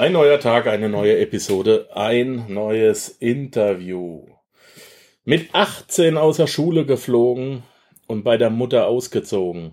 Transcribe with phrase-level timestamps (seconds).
[0.00, 4.22] Ein neuer Tag, eine neue Episode, ein neues Interview.
[5.26, 7.64] Mit 18 aus der Schule geflogen
[8.06, 9.72] und bei der Mutter ausgezogen.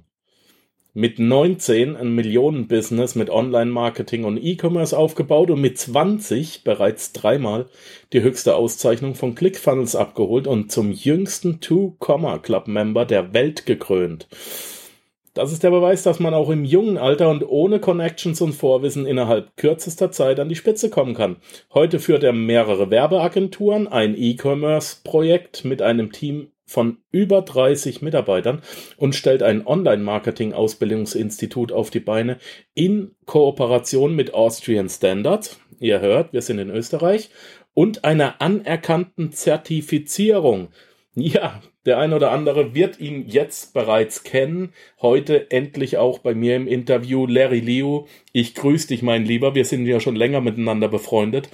[0.93, 7.67] Mit 19 ein Millionenbusiness mit Online-Marketing und E-Commerce aufgebaut und mit 20 bereits dreimal
[8.11, 14.27] die höchste Auszeichnung von ClickFunnels abgeholt und zum jüngsten Two-Comma-Club-Member der Welt gekrönt.
[15.37, 19.05] Das ist der Beweis, dass man auch im jungen Alter und ohne Connections und Vorwissen
[19.05, 21.35] innerhalb kürzester Zeit an die Spitze kommen kann.
[21.71, 28.63] Heute führt er mehrere Werbeagenturen, ein E-Commerce-Projekt mit einem Team von über 30 Mitarbeitern
[28.97, 32.39] und stellt ein Online-Marketing-Ausbildungsinstitut auf die Beine
[32.73, 35.57] in Kooperation mit Austrian Standard.
[35.79, 37.29] Ihr hört, wir sind in Österreich
[37.75, 40.69] und einer anerkannten Zertifizierung.
[41.13, 44.73] Ja, der ein oder andere wird ihn jetzt bereits kennen.
[45.01, 48.05] Heute endlich auch bei mir im Interview Larry Liu.
[48.33, 49.55] Ich grüße dich, mein Lieber.
[49.55, 51.49] Wir sind ja schon länger miteinander befreundet.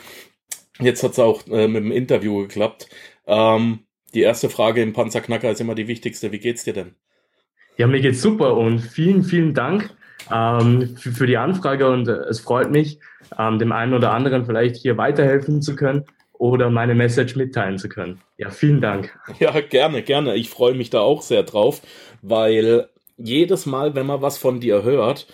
[0.79, 2.89] Jetzt hat es auch äh, mit dem Interview geklappt.
[3.27, 3.81] Ähm,
[4.15, 6.31] die erste Frage im Panzerknacker ist immer die wichtigste.
[6.31, 6.95] Wie geht's dir denn?
[7.77, 9.95] Ja, mir geht's super und vielen, vielen Dank
[10.33, 12.99] ähm, für, für, die Anfrage und äh, es freut mich,
[13.37, 16.05] ähm, dem einen oder anderen vielleicht hier weiterhelfen zu können
[16.43, 18.19] oder meine Message mitteilen zu können.
[18.35, 19.17] Ja, vielen Dank.
[19.39, 20.35] Ja, gerne, gerne.
[20.35, 21.81] Ich freue mich da auch sehr drauf,
[22.21, 25.25] weil jedes Mal, wenn man was von dir hört,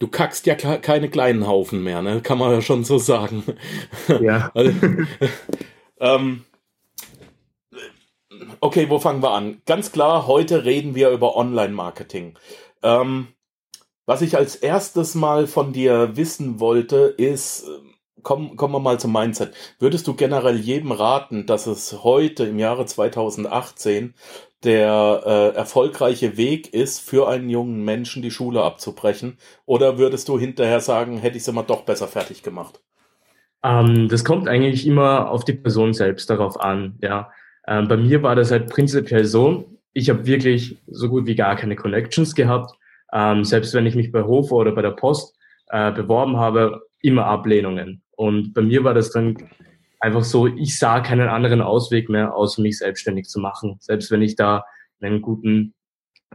[0.00, 2.20] du kackst ja keine kleinen Haufen mehr, ne?
[2.20, 3.42] Kann man ja schon so sagen.
[4.20, 4.52] Ja.
[4.54, 4.74] Also,
[5.98, 6.44] ähm,
[8.60, 9.62] okay, wo fangen wir an?
[9.64, 12.34] Ganz klar, heute reden wir über Online-Marketing.
[12.82, 13.28] Ähm,
[14.04, 17.64] was ich als erstes mal von dir wissen wollte, ist,
[18.22, 19.54] kommen, kommen wir mal zum Mindset.
[19.78, 24.14] Würdest du generell jedem raten, dass es heute im Jahre 2018
[24.64, 29.38] der äh, erfolgreiche Weg ist, für einen jungen Menschen die Schule abzubrechen?
[29.66, 32.80] Oder würdest du hinterher sagen, hätte ich es immer doch besser fertig gemacht?
[33.64, 36.98] Ähm, das kommt eigentlich immer auf die Person selbst darauf an.
[37.02, 37.30] Ja,
[37.66, 39.78] ähm, bei mir war das halt prinzipiell so.
[39.92, 42.72] Ich habe wirklich so gut wie gar keine Connections gehabt.
[43.12, 45.36] Ähm, selbst wenn ich mich bei Hofer oder bei der Post
[45.68, 48.02] äh, beworben habe, immer Ablehnungen.
[48.16, 49.36] Und bei mir war das dann
[50.00, 53.76] einfach so, ich sah keinen anderen Ausweg mehr, außer mich selbstständig zu machen.
[53.80, 54.64] Selbst wenn ich da
[55.00, 55.74] einen guten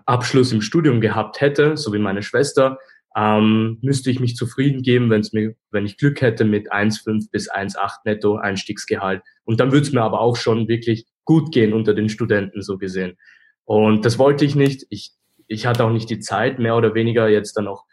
[0.05, 2.77] Abschluss im Studium gehabt hätte, so wie meine Schwester,
[3.15, 7.31] ähm, müsste ich mich zufrieden geben, wenn es mir, wenn ich Glück hätte mit 1,5
[7.31, 9.23] bis 1,8 netto Einstiegsgehalt.
[9.44, 12.77] Und dann würde es mir aber auch schon wirklich gut gehen unter den Studenten, so
[12.77, 13.17] gesehen.
[13.65, 14.85] Und das wollte ich nicht.
[14.89, 15.11] Ich,
[15.47, 17.85] ich hatte auch nicht die Zeit, mehr oder weniger jetzt dann noch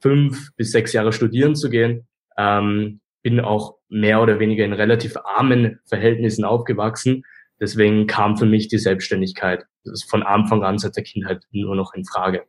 [0.00, 2.06] fünf bis sechs Jahre studieren zu gehen.
[2.38, 7.24] Ähm, bin auch mehr oder weniger in relativ armen Verhältnissen aufgewachsen.
[7.60, 9.66] Deswegen kam für mich die Selbstständigkeit
[10.08, 12.44] von Anfang an seit der Kindheit nur noch in Frage.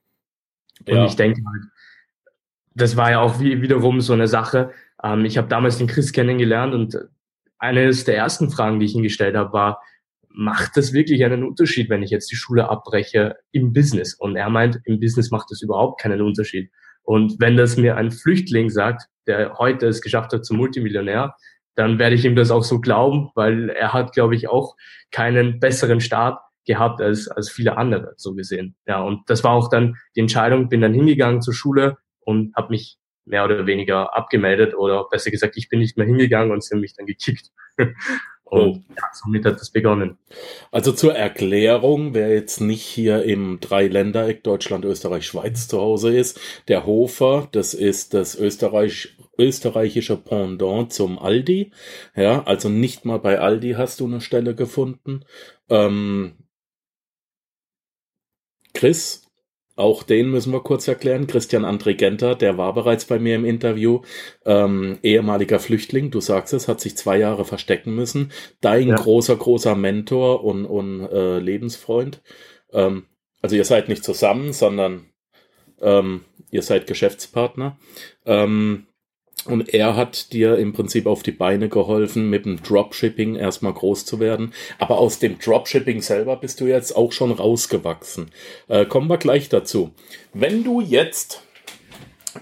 [0.88, 1.06] Und ja.
[1.06, 1.64] ich denke halt,
[2.74, 4.72] das war ja auch wie, wiederum so eine Sache.
[5.04, 6.98] Ähm, ich habe damals den Chris kennengelernt und
[7.60, 9.82] eines der ersten Fragen, die ich ihm gestellt habe, war,
[10.30, 14.14] macht das wirklich einen Unterschied, wenn ich jetzt die Schule abbreche im Business?
[14.14, 16.72] Und er meint, im Business macht das überhaupt keinen Unterschied.
[17.04, 21.36] Und wenn das mir ein Flüchtling sagt, der heute es geschafft hat zum Multimillionär,
[21.76, 24.76] dann werde ich ihm das auch so glauben, weil er hat, glaube ich, auch
[25.12, 28.76] keinen besseren Start gehabt als, als viele andere, so gesehen.
[28.86, 32.70] Ja, und das war auch dann die Entscheidung, bin dann hingegangen zur Schule und habe
[32.70, 36.76] mich mehr oder weniger abgemeldet oder besser gesagt, ich bin nicht mehr hingegangen und sie
[36.76, 37.50] haben mich dann gekickt.
[38.52, 40.18] Und ja, somit hat das begonnen.
[40.72, 46.38] Also zur Erklärung, wer jetzt nicht hier im Dreiländereck Deutschland, Österreich, Schweiz zu Hause ist,
[46.68, 51.72] der Hofer, das ist das Österreich, österreichische Pendant zum Aldi.
[52.14, 55.24] Ja, also nicht mal bei Aldi hast du eine Stelle gefunden.
[55.70, 56.34] Ähm,
[58.74, 59.21] Chris,
[59.82, 61.28] auch den müssen wir kurz erklären.
[61.28, 64.02] Christian André Genter, der war bereits bei mir im Interview.
[64.46, 68.32] Ähm, ehemaliger Flüchtling, du sagst es, hat sich zwei Jahre verstecken müssen.
[68.62, 68.96] Dein ja.
[68.96, 72.22] großer, großer Mentor und, und äh, Lebensfreund.
[72.72, 73.08] Ähm,
[73.42, 75.08] also ihr seid nicht zusammen, sondern
[75.82, 77.78] ähm, ihr seid Geschäftspartner.
[78.26, 78.86] Ähm,
[79.46, 84.06] und er hat dir im Prinzip auf die Beine geholfen, mit dem Dropshipping erstmal groß
[84.06, 84.54] zu werden.
[84.78, 88.32] Aber aus dem Dropshipping selber bist du jetzt auch schon rausgewachsen.
[88.68, 89.92] Äh, kommen wir gleich dazu.
[90.34, 91.42] Wenn du jetzt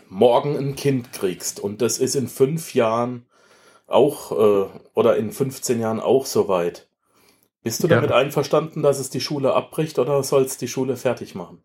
[0.10, 3.26] morgen ein Kind kriegst und das ist in fünf Jahren
[3.88, 6.90] auch äh, oder in 15 Jahren auch soweit,
[7.64, 7.96] bist du ja.
[7.96, 11.64] damit einverstanden, dass es die Schule abbricht oder soll es die Schule fertig machen?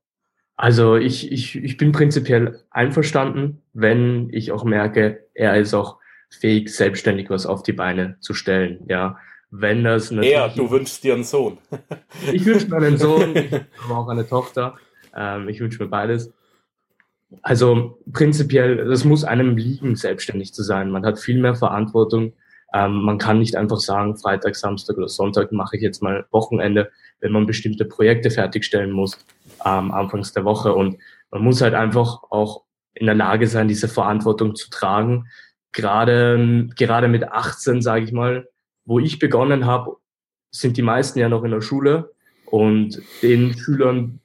[0.57, 5.99] Also ich, ich, ich bin prinzipiell einverstanden, wenn ich auch merke, er ist auch
[6.31, 8.85] fähig, selbstständig was auf die Beine zu stellen.
[8.89, 9.19] Ja,
[9.51, 10.33] wenn das natürlich.
[10.33, 11.59] Ja, du wünschst dir einen Sohn.
[12.33, 13.35] ich wünsche mir einen Sohn,
[13.85, 14.75] aber auch eine Tochter.
[15.17, 16.33] Ähm, ich wünsche mir beides.
[17.43, 20.91] Also prinzipiell, das muss einem liegen, selbstständig zu sein.
[20.91, 22.35] Man hat viel mehr Verantwortung.
[22.73, 26.91] Ähm, man kann nicht einfach sagen, Freitag, Samstag oder Sonntag mache ich jetzt mal Wochenende,
[27.21, 29.19] wenn man bestimmte Projekte fertigstellen muss
[29.65, 30.75] ähm, anfangs der Woche.
[30.75, 30.99] Und
[31.31, 32.65] man muss halt einfach auch
[32.95, 35.27] in der Lage sein, diese Verantwortung zu tragen.
[35.73, 38.49] Gerade, gerade mit 18, sage ich mal,
[38.85, 39.97] wo ich begonnen habe,
[40.51, 42.13] sind die meisten ja noch in der Schule
[42.47, 44.21] und den Schülern,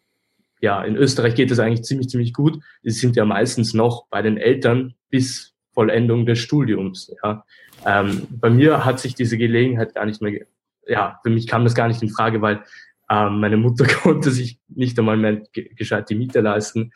[0.61, 2.61] ja, in Österreich geht es eigentlich ziemlich, ziemlich gut.
[2.83, 7.11] Die sind ja meistens noch bei den Eltern bis Vollendung des Studiums.
[7.23, 7.45] Ja.
[7.85, 10.45] Ähm, bei mir hat sich diese Gelegenheit gar nicht mehr,
[10.87, 12.63] ja, für mich kam das gar nicht in Frage, weil
[13.09, 16.91] ähm, meine Mutter konnte sich nicht einmal mehr gescheit die Miete leisten.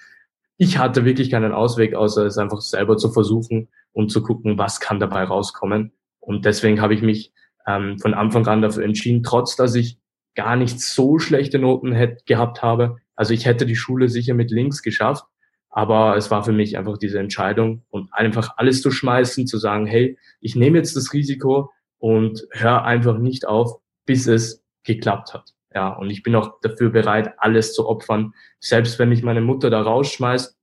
[0.58, 4.80] Ich hatte wirklich keinen Ausweg, außer es einfach selber zu versuchen und zu gucken, was
[4.80, 5.94] kann dabei rauskommen.
[6.20, 7.34] Und deswegen habe ich mich
[7.68, 9.98] ähm, von Anfang an dafür entschieden, trotz dass ich
[10.36, 12.98] gar nicht so schlechte Noten hätte, gehabt habe.
[13.16, 15.26] Also ich hätte die Schule sicher mit links geschafft,
[15.70, 19.86] aber es war für mich einfach diese Entscheidung und einfach alles zu schmeißen, zu sagen,
[19.86, 25.54] hey, ich nehme jetzt das Risiko und höre einfach nicht auf, bis es geklappt hat.
[25.74, 28.34] Ja, und ich bin auch dafür bereit, alles zu opfern.
[28.60, 30.56] Selbst wenn mich meine Mutter da rausschmeißt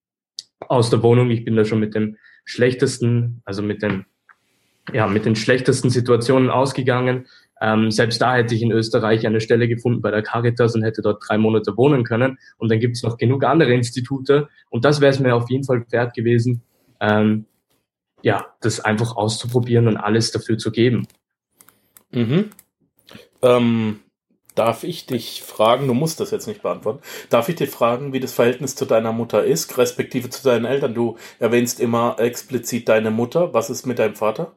[0.61, 4.07] aus der Wohnung, ich bin da schon mit dem schlechtesten, also mit dem
[4.93, 7.27] ja, mit den schlechtesten Situationen ausgegangen.
[7.61, 11.03] Ähm, selbst da hätte ich in Österreich eine Stelle gefunden bei der Caritas und hätte
[11.03, 12.39] dort drei Monate wohnen können.
[12.57, 14.49] Und dann gibt es noch genug andere Institute.
[14.71, 16.63] Und das wäre es mir auf jeden Fall wert gewesen,
[17.01, 17.45] ähm,
[18.23, 21.07] ja, das einfach auszuprobieren und alles dafür zu geben.
[22.13, 22.51] Mhm.
[23.43, 24.01] Ähm,
[24.55, 28.21] darf ich dich fragen, du musst das jetzt nicht beantworten, darf ich dich fragen, wie
[28.21, 30.95] das Verhältnis zu deiner Mutter ist, respektive zu deinen Eltern?
[30.95, 33.55] Du erwähnst immer explizit deine Mutter.
[33.55, 34.57] Was ist mit deinem Vater?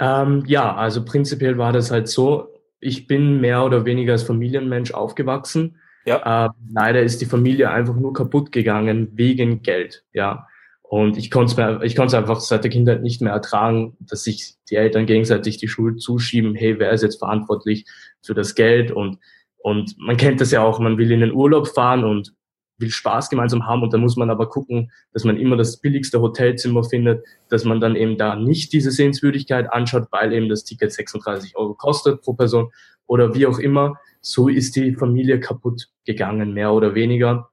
[0.00, 2.48] Ähm, ja, also prinzipiell war das halt so,
[2.80, 5.80] ich bin mehr oder weniger als Familienmensch aufgewachsen.
[6.04, 6.46] Ja.
[6.46, 10.46] Äh, leider ist die Familie einfach nur kaputt gegangen wegen Geld, ja.
[10.82, 14.56] Und ich konnte es ich konnte einfach seit der Kindheit nicht mehr ertragen, dass sich
[14.70, 17.86] die Eltern gegenseitig die Schuld zuschieben, hey, wer ist jetzt verantwortlich
[18.24, 18.90] für das Geld?
[18.90, 19.18] Und,
[19.58, 22.34] und man kennt das ja auch, man will in den Urlaub fahren und
[22.78, 26.20] will Spaß gemeinsam haben und da muss man aber gucken, dass man immer das billigste
[26.20, 30.92] Hotelzimmer findet, dass man dann eben da nicht diese Sehenswürdigkeit anschaut, weil eben das Ticket
[30.92, 32.70] 36 Euro kostet pro Person
[33.06, 33.94] oder wie auch immer.
[34.20, 37.50] So ist die Familie kaputt gegangen, mehr oder weniger.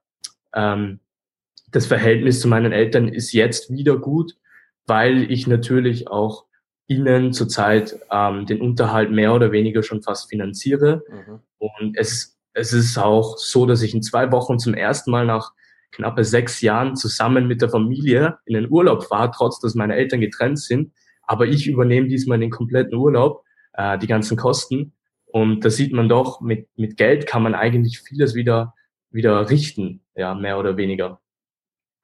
[0.54, 1.00] Ähm,
[1.70, 4.34] das Verhältnis zu meinen Eltern ist jetzt wieder gut,
[4.86, 6.46] weil ich natürlich auch
[6.92, 11.02] ihnen zurzeit ähm, den Unterhalt mehr oder weniger schon fast finanziere.
[11.08, 11.40] Mhm.
[11.58, 15.52] Und es es ist auch so, dass ich in zwei Wochen zum ersten Mal nach
[15.90, 20.20] knappe sechs Jahren zusammen mit der Familie in den Urlaub fahre, trotz dass meine Eltern
[20.20, 20.92] getrennt sind.
[21.22, 24.92] Aber ich übernehme diesmal den kompletten Urlaub, äh, die ganzen Kosten.
[25.26, 28.74] Und da sieht man doch, mit, mit Geld kann man eigentlich vieles wieder,
[29.10, 31.20] wieder richten, ja, mehr oder weniger.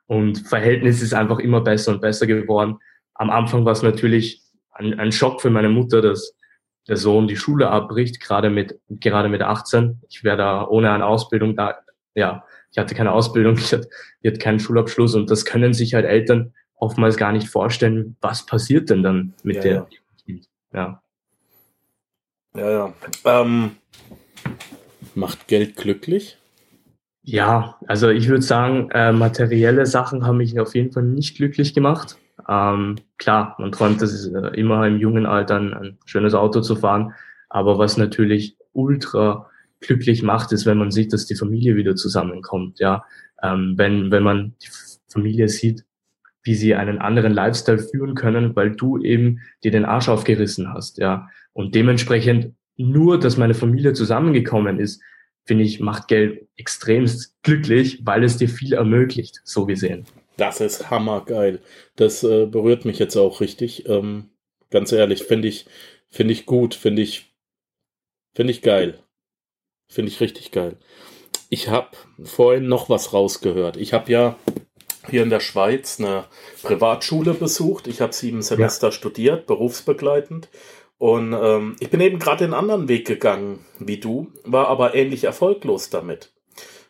[0.06, 2.78] Und Verhältnis ist einfach immer besser und besser geworden.
[3.14, 4.42] Am Anfang war es natürlich
[4.78, 6.34] ein, ein Schock für meine Mutter, dass
[6.86, 10.00] der Sohn die Schule abbricht, gerade mit, gerade mit 18.
[10.08, 11.78] Ich wäre da ohne eine Ausbildung da,
[12.14, 13.88] ja, ich hatte keine Ausbildung, ich hatte,
[14.22, 18.46] ich hatte keinen Schulabschluss und das können sich halt Eltern oftmals gar nicht vorstellen, was
[18.46, 19.88] passiert denn dann mit ja, der,
[20.72, 21.02] ja.
[22.54, 22.94] Ja, ja.
[23.24, 23.76] Ähm,
[25.14, 26.38] macht Geld glücklich?
[27.22, 31.74] Ja, also ich würde sagen, äh, materielle Sachen haben mich auf jeden Fall nicht glücklich
[31.74, 32.16] gemacht.
[32.48, 36.76] Ähm, klar, man träumt das äh, immer im jungen Alter ein, ein schönes Auto zu
[36.76, 37.12] fahren,
[37.48, 39.50] aber was natürlich ultra
[39.80, 42.80] glücklich macht, ist, wenn man sieht, dass die Familie wieder zusammenkommt.
[42.80, 43.04] Ja,
[43.42, 44.68] ähm, wenn wenn man die
[45.08, 45.84] Familie sieht,
[46.42, 50.98] wie sie einen anderen Lifestyle führen können, weil du eben dir den Arsch aufgerissen hast.
[50.98, 55.02] Ja, und dementsprechend nur, dass meine Familie zusammengekommen ist,
[55.44, 60.04] finde ich, macht Geld extremst glücklich, weil es dir viel ermöglicht, so gesehen.
[60.38, 61.60] Das ist hammergeil.
[61.96, 63.88] Das äh, berührt mich jetzt auch richtig.
[63.88, 64.30] Ähm,
[64.70, 65.66] ganz ehrlich, finde ich,
[66.08, 67.34] finde ich gut, finde ich,
[68.34, 69.00] finde ich geil.
[69.88, 70.76] Finde ich richtig geil.
[71.50, 71.90] Ich habe
[72.22, 73.76] vorhin noch was rausgehört.
[73.76, 74.38] Ich habe ja
[75.08, 76.26] hier in der Schweiz eine
[76.62, 77.88] Privatschule besucht.
[77.88, 78.92] Ich habe sieben Semester ja.
[78.92, 80.50] studiert, berufsbegleitend.
[80.98, 85.24] Und ähm, ich bin eben gerade den anderen Weg gegangen wie du, war aber ähnlich
[85.24, 86.32] erfolglos damit.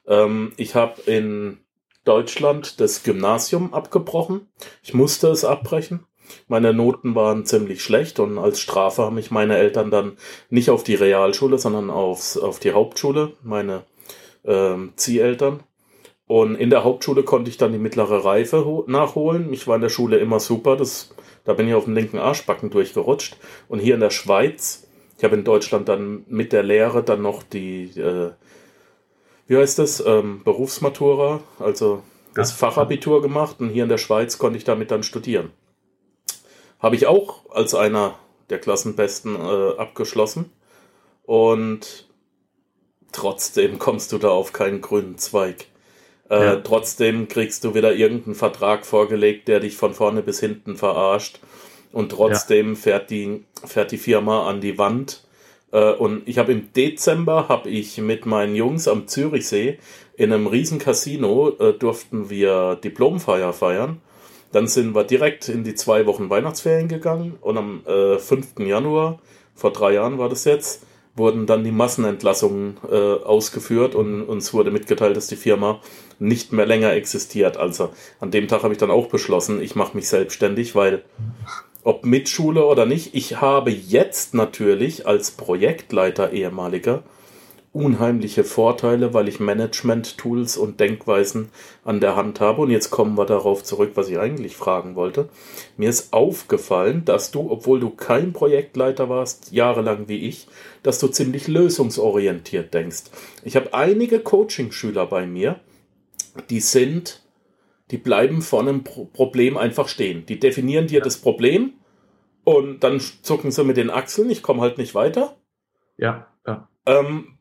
[0.07, 1.61] Ähm, ich habe in
[2.09, 4.49] Deutschland das Gymnasium abgebrochen.
[4.83, 6.07] Ich musste es abbrechen.
[6.47, 10.17] Meine Noten waren ziemlich schlecht und als Strafe haben mich meine Eltern dann
[10.49, 13.85] nicht auf die Realschule, sondern aufs, auf die Hauptschule, meine
[14.45, 15.61] ähm, Zieheltern.
[16.27, 19.53] Und in der Hauptschule konnte ich dann die mittlere Reife nachholen.
[19.53, 20.77] Ich war in der Schule immer super.
[20.77, 23.37] Das, da bin ich auf den linken Arschbacken durchgerutscht.
[23.69, 24.87] Und hier in der Schweiz,
[25.19, 28.31] ich habe in Deutschland dann mit der Lehre dann noch die äh,
[29.49, 32.03] wie heißt das, ähm, Berufsmatura, also
[32.35, 35.51] das Fachabitur gemacht und hier in der Schweiz konnte ich damit dann studieren.
[36.79, 38.15] Habe ich auch als einer
[38.51, 40.53] der Klassenbesten äh, abgeschlossen.
[41.25, 42.09] Und
[43.13, 45.67] trotzdem kommst du da auf keinen grünen Zweig.
[46.31, 46.57] Äh, ja.
[46.57, 51.41] Trotzdem kriegst du wieder irgendeinen Vertrag vorgelegt, der dich von vorne bis hinten verarscht.
[51.93, 52.75] Und trotzdem ja.
[52.75, 55.25] fährt, die, fährt die Firma an die Wand.
[55.73, 59.79] Äh, und ich habe im Dezember habe ich mit meinen Jungs am Zürichsee
[60.19, 64.01] in einem riesen Casino äh, durften wir Diplomfeier feiern.
[64.51, 68.59] Dann sind wir direkt in die zwei Wochen Weihnachtsferien gegangen und am äh, 5.
[68.59, 69.21] Januar,
[69.55, 70.85] vor drei Jahren war das jetzt,
[71.15, 75.81] wurden dann die Massenentlassungen äh, ausgeführt und uns wurde mitgeteilt, dass die Firma
[76.19, 77.57] nicht mehr länger existiert.
[77.57, 81.05] Also an dem Tag habe ich dann auch beschlossen, ich mache mich selbstständig, weil
[81.85, 87.03] ob mit Schule oder nicht, ich habe jetzt natürlich als Projektleiter ehemaliger
[87.73, 91.51] unheimliche Vorteile, weil ich Management-Tools und Denkweisen
[91.85, 92.63] an der Hand habe.
[92.63, 95.29] Und jetzt kommen wir darauf zurück, was ich eigentlich fragen wollte.
[95.77, 100.49] Mir ist aufgefallen, dass du, obwohl du kein Projektleiter warst, jahrelang wie ich,
[100.83, 103.05] dass du ziemlich lösungsorientiert denkst.
[103.45, 105.61] Ich habe einige Coaching-Schüler bei mir,
[106.51, 107.23] die sind,
[107.91, 110.27] die bleiben vor einem Problem einfach stehen.
[110.27, 111.75] Die definieren dir das Problem
[112.45, 115.37] und dann zucken sie mit den Achseln, ich komme halt nicht weiter.
[115.97, 116.69] Ja, ja.
[116.87, 117.39] Ähm,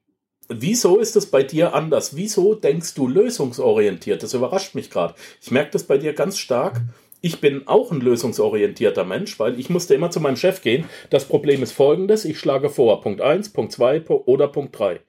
[0.49, 2.15] Wieso ist es bei dir anders?
[2.15, 4.23] Wieso denkst du lösungsorientiert?
[4.23, 5.13] Das überrascht mich gerade.
[5.41, 6.81] Ich merke das bei dir ganz stark.
[7.19, 10.85] Ich bin auch ein lösungsorientierter Mensch, weil ich musste immer zu meinem Chef gehen.
[11.09, 15.01] Das Problem ist folgendes, ich schlage vor, Punkt 1, Punkt 2 oder Punkt 3.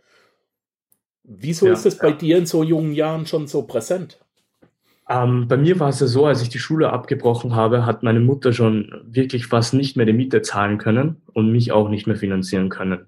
[1.23, 2.14] Wieso ja, ist es bei ja.
[2.14, 4.18] dir in so jungen Jahren schon so präsent?
[5.08, 8.20] Ähm, bei mir war es ja so, als ich die Schule abgebrochen habe, hat meine
[8.20, 12.16] Mutter schon wirklich fast nicht mehr die Miete zahlen können und mich auch nicht mehr
[12.16, 13.06] finanzieren können.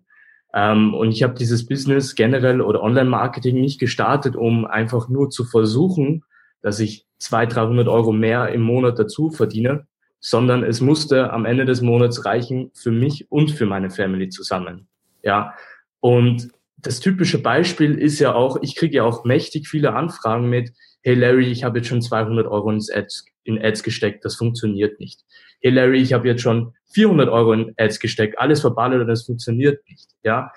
[0.54, 5.45] Ähm, und ich habe dieses Business generell oder Online-Marketing nicht gestartet, um einfach nur zu
[5.45, 6.25] versuchen,
[6.62, 9.87] dass ich 200, 300 Euro mehr im Monat dazu verdiene,
[10.21, 14.88] sondern es musste am Ende des Monats reichen für mich und für meine Family zusammen.
[15.23, 15.54] Ja,
[16.00, 20.73] und das typische Beispiel ist ja auch, ich kriege ja auch mächtig viele Anfragen mit,
[21.02, 25.00] hey Larry, ich habe jetzt schon 200 Euro ins Ads, in Ads gesteckt, das funktioniert
[25.00, 25.21] nicht.
[25.61, 29.25] Hey Larry, ich habe jetzt schon 400 Euro in Ads gesteckt, alles verballert und das
[29.25, 30.11] funktioniert nicht.
[30.23, 30.52] Ja,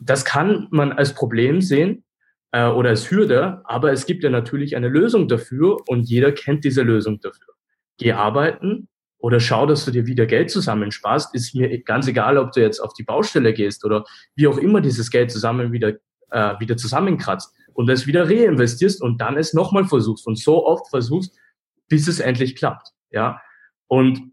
[0.00, 2.04] das kann man als Problem sehen
[2.52, 6.64] äh, oder als Hürde, aber es gibt ja natürlich eine Lösung dafür und jeder kennt
[6.64, 7.54] diese Lösung dafür.
[7.96, 11.34] Geh arbeiten oder schau, dass du dir wieder Geld zusammensparst.
[11.34, 14.04] Ist mir ganz egal, ob du jetzt auf die Baustelle gehst oder
[14.36, 15.94] wie auch immer dieses Geld zusammen wieder
[16.30, 20.90] äh, wieder zusammenkratzt und es wieder reinvestierst und dann es nochmal versuchst und so oft
[20.90, 21.38] versuchst,
[21.88, 22.88] bis es endlich klappt.
[23.12, 23.40] Ja,
[23.86, 24.32] und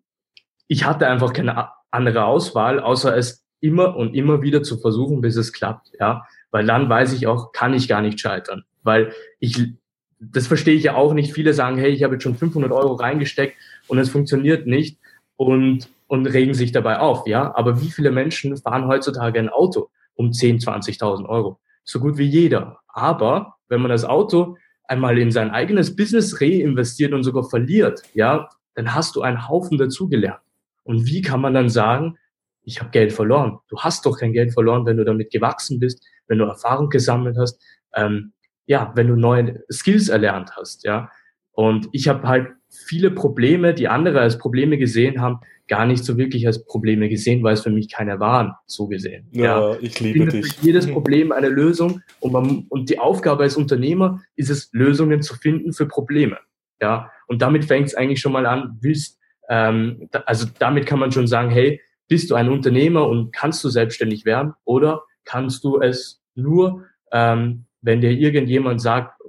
[0.67, 5.35] ich hatte einfach keine andere Auswahl, außer es immer und immer wieder zu versuchen, bis
[5.35, 9.73] es klappt, ja, weil dann weiß ich auch, kann ich gar nicht scheitern, weil ich,
[10.19, 11.31] das verstehe ich ja auch nicht.
[11.31, 14.97] Viele sagen, hey, ich habe jetzt schon 500 Euro reingesteckt und es funktioniert nicht
[15.35, 19.89] und, und regen sich dabei auf, ja, aber wie viele Menschen fahren heutzutage ein Auto
[20.15, 21.59] um 10, 20.000 Euro?
[21.83, 22.79] So gut wie jeder.
[22.95, 28.49] Aber wenn man das Auto einmal in sein eigenes Business reinvestiert und sogar verliert, ja,
[28.73, 30.39] dann hast du einen Haufen dazugelernt.
[30.83, 32.17] Und wie kann man dann sagen,
[32.63, 33.59] ich habe Geld verloren?
[33.67, 37.37] Du hast doch kein Geld verloren, wenn du damit gewachsen bist, wenn du Erfahrung gesammelt
[37.37, 37.61] hast,
[37.93, 38.33] ähm,
[38.65, 41.09] ja, wenn du neue Skills erlernt hast, ja.
[41.51, 46.17] Und ich habe halt viele Probleme, die andere als Probleme gesehen haben, gar nicht so
[46.17, 49.27] wirklich als Probleme gesehen, weil es für mich keine waren, so gesehen.
[49.31, 49.77] Ja, ja.
[49.81, 50.53] ich liebe ich dich.
[50.53, 55.21] Für jedes Problem eine Lösung und, man, und die Aufgabe als Unternehmer ist es, Lösungen
[55.21, 56.37] zu finden für Probleme.
[56.81, 59.17] Ja, und damit fängt es eigentlich schon mal an, willst,
[59.49, 63.69] ähm, also damit kann man schon sagen, hey, bist du ein Unternehmer und kannst du
[63.69, 69.19] selbstständig werden oder kannst du es nur, ähm, wenn dir irgendjemand sagt,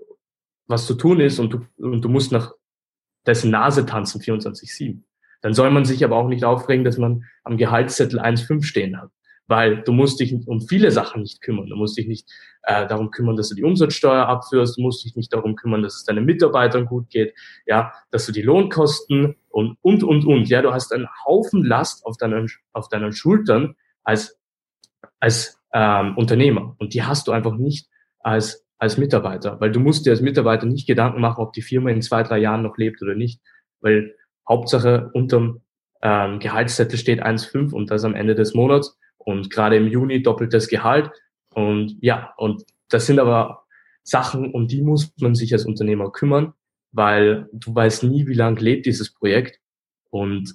[0.66, 2.52] was zu tun ist und du, und du musst nach
[3.26, 5.02] dessen Nase tanzen 24-7.
[5.42, 9.10] Dann soll man sich aber auch nicht aufregen, dass man am Gehaltszettel 1,5 stehen hat
[9.48, 11.68] weil du musst dich um viele Sachen nicht kümmern.
[11.68, 12.28] Du musst dich nicht
[12.62, 15.96] äh, darum kümmern, dass du die Umsatzsteuer abführst, du musst dich nicht darum kümmern, dass
[15.96, 17.34] es deinen Mitarbeitern gut geht,
[17.66, 22.04] ja, dass du die Lohnkosten und, und, und, und, ja, du hast einen Haufen Last
[22.04, 24.38] auf deinen, auf deinen Schultern als,
[25.20, 30.06] als ähm, Unternehmer und die hast du einfach nicht als, als Mitarbeiter, weil du musst
[30.06, 33.02] dir als Mitarbeiter nicht Gedanken machen, ob die Firma in zwei, drei Jahren noch lebt
[33.02, 33.40] oder nicht,
[33.80, 34.14] weil
[34.48, 35.62] Hauptsache unterm
[36.02, 40.68] ähm, Gehaltszettel steht 1,5 und das am Ende des Monats und gerade im Juni doppeltes
[40.68, 41.10] Gehalt.
[41.54, 43.64] Und ja, und das sind aber
[44.02, 46.52] Sachen, um die muss man sich als Unternehmer kümmern,
[46.92, 49.58] weil du weißt nie, wie lang lebt dieses Projekt.
[50.10, 50.54] Und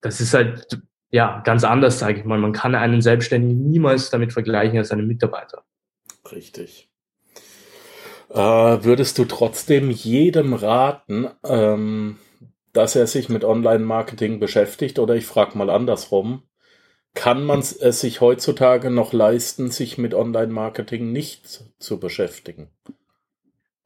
[0.00, 0.80] das ist halt,
[1.10, 2.38] ja, ganz anders, sage ich mal.
[2.38, 5.64] Man kann einen Selbstständigen niemals damit vergleichen als einen Mitarbeiter.
[6.30, 6.91] Richtig.
[8.32, 8.38] Äh,
[8.84, 12.16] würdest du trotzdem jedem raten, ähm,
[12.72, 14.98] dass er sich mit Online-Marketing beschäftigt?
[14.98, 16.42] Oder ich frage mal andersrum.
[17.14, 17.70] Kann man es
[18.00, 21.46] sich heutzutage noch leisten, sich mit Online-Marketing nicht
[21.78, 22.70] zu beschäftigen?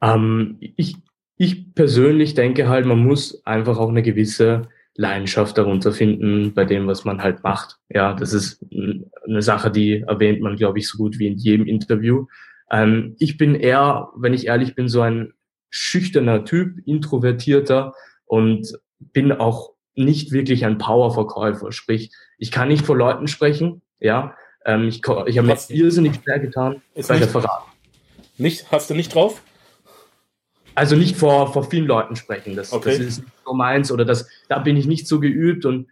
[0.01, 0.95] Ähm, ich,
[1.35, 6.87] ich persönlich denke halt, man muss einfach auch eine gewisse Leidenschaft darunter finden bei dem,
[6.87, 7.79] was man halt macht.
[7.89, 11.67] Ja, das ist eine Sache, die erwähnt man, glaube ich, so gut wie in jedem
[11.67, 12.27] Interview.
[12.71, 15.33] Ähm, ich bin eher, wenn ich ehrlich bin, so ein
[15.69, 17.93] schüchterner Typ, introvertierter
[18.25, 21.71] und bin auch nicht wirklich ein Powerverkäufer.
[21.71, 23.81] Sprich, ich kann nicht vor Leuten sprechen.
[23.99, 27.63] Ja, ähm, ich, ich habe mir irrsinnig schwer getan ist bei der Verrat.
[28.37, 29.41] Nicht, hast du nicht drauf?
[30.75, 32.55] Also nicht vor, vor vielen Leuten sprechen.
[32.55, 32.91] Das, okay.
[32.91, 35.87] das ist nicht so meins oder das, da bin ich nicht so geübt und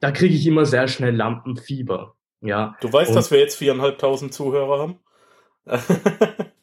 [0.00, 2.14] da kriege ich immer sehr schnell Lampenfieber.
[2.40, 2.76] Ja.
[2.80, 5.00] Du weißt, und, dass wir jetzt viereinhalbtausend Zuhörer haben?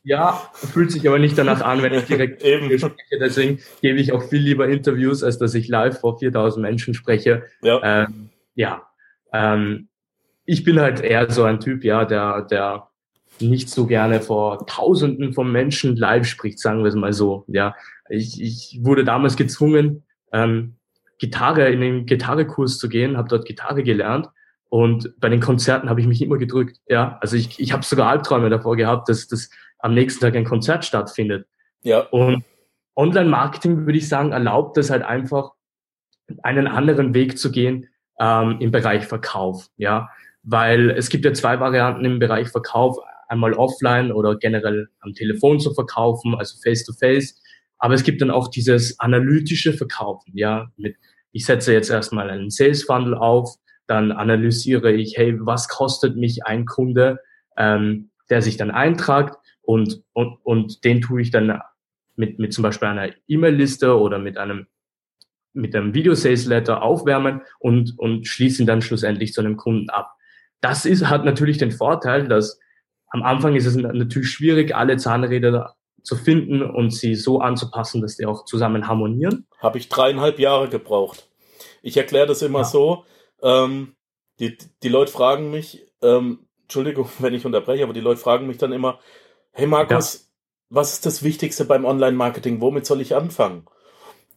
[0.03, 2.65] Ja, fühlt sich aber nicht danach an, wenn ich direkt Eben.
[2.77, 3.19] spreche.
[3.19, 7.43] Deswegen gebe ich auch viel lieber Interviews, als dass ich live vor 4000 Menschen spreche.
[7.61, 7.81] Ja.
[7.83, 8.83] Ähm, ja.
[9.33, 9.87] Ähm,
[10.45, 12.87] ich bin halt eher so ein Typ, ja, der, der
[13.39, 17.43] nicht so gerne vor Tausenden von Menschen live spricht, sagen wir es mal so.
[17.47, 17.75] Ja,
[18.09, 20.75] ich, ich wurde damals gezwungen, ähm,
[21.17, 24.29] Gitarre in den Gitarrekurs zu gehen, habe dort Gitarre gelernt
[24.75, 26.81] und bei den Konzerten habe ich mich immer gedrückt.
[26.89, 30.43] Ja, also ich, ich habe sogar Albträume davor gehabt, dass, dass am nächsten Tag ein
[30.43, 31.47] Konzert stattfindet.
[31.83, 31.99] Ja.
[31.99, 32.43] Und
[32.97, 35.51] Online-Marketing würde ich sagen erlaubt es halt einfach
[36.43, 37.87] einen anderen Weg zu gehen
[38.19, 39.69] ähm, im Bereich Verkauf.
[39.77, 40.09] Ja,
[40.43, 42.97] weil es gibt ja zwei Varianten im Bereich Verkauf
[43.29, 47.41] einmal offline oder generell am Telefon zu verkaufen, also face to face.
[47.77, 50.97] Aber es gibt dann auch dieses analytische Verkaufen, ja, mit,
[51.31, 53.55] ich setze jetzt erstmal einen Sales Funnel auf,
[53.87, 57.19] dann analysiere ich, hey, was kostet mich ein Kunde,
[57.57, 61.61] ähm, der sich dann eintragt und, und, und den tue ich dann
[62.15, 64.67] mit, mit zum Beispiel einer E-Mail-Liste oder mit einem
[65.55, 70.11] mit einem Video-Sales-Letter aufwärmen und, und schließen dann schlussendlich zu einem Kunden ab.
[70.59, 72.59] Das ist, hat natürlich den Vorteil, dass
[73.07, 78.17] am Anfang ist es natürlich schwierig, alle Zahnräder zu finden und sie so anzupassen, dass
[78.17, 79.47] die auch zusammen harmonieren.
[79.59, 81.27] Habe ich dreieinhalb Jahre gebraucht.
[81.81, 82.65] Ich erkläre das immer ja.
[82.65, 83.05] so.
[83.45, 83.95] Ähm,
[84.39, 88.57] die, die Leute fragen mich, ähm, Entschuldigung, wenn ich unterbreche, aber die Leute fragen mich
[88.57, 88.99] dann immer,
[89.51, 90.19] hey Markus, ja.
[90.69, 92.59] was ist das Wichtigste beim Online-Marketing?
[92.59, 93.65] Womit soll ich anfangen?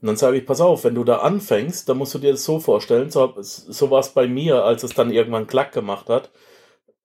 [0.01, 2.45] Und dann sage ich, pass auf, wenn du da anfängst, dann musst du dir das
[2.45, 6.31] so vorstellen, so, so war es bei mir, als es dann irgendwann Klack gemacht hat.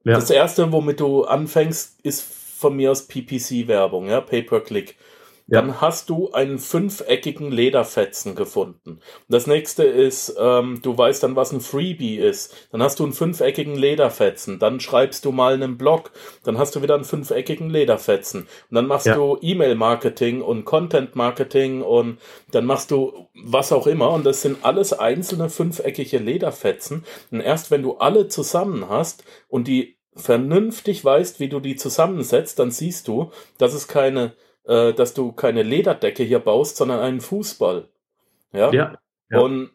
[0.04, 0.14] Ja.
[0.14, 4.96] Das erste, womit du anfängst, ist von mir aus PPC-Werbung, ja, Pay-per-Click.
[5.48, 9.00] Dann hast du einen fünfeckigen Lederfetzen gefunden.
[9.28, 12.70] Das nächste ist, ähm, du weißt dann, was ein Freebie ist.
[12.72, 14.60] Dann hast du einen fünfeckigen Lederfetzen.
[14.60, 16.12] Dann schreibst du mal einen Blog.
[16.44, 18.44] Dann hast du wieder einen fünfeckigen Lederfetzen.
[18.70, 19.16] Und dann machst ja.
[19.16, 22.20] du E-Mail-Marketing und Content-Marketing und
[22.52, 24.12] dann machst du was auch immer.
[24.12, 27.04] Und das sind alles einzelne fünfeckige Lederfetzen.
[27.32, 32.60] Und erst wenn du alle zusammen hast und die vernünftig weißt, wie du die zusammensetzt,
[32.60, 34.34] dann siehst du, dass es keine
[34.66, 37.88] äh, dass du keine Lederdecke hier baust, sondern einen Fußball.
[38.54, 38.72] Ja.
[38.72, 38.98] ja,
[39.30, 39.40] ja.
[39.40, 39.72] Und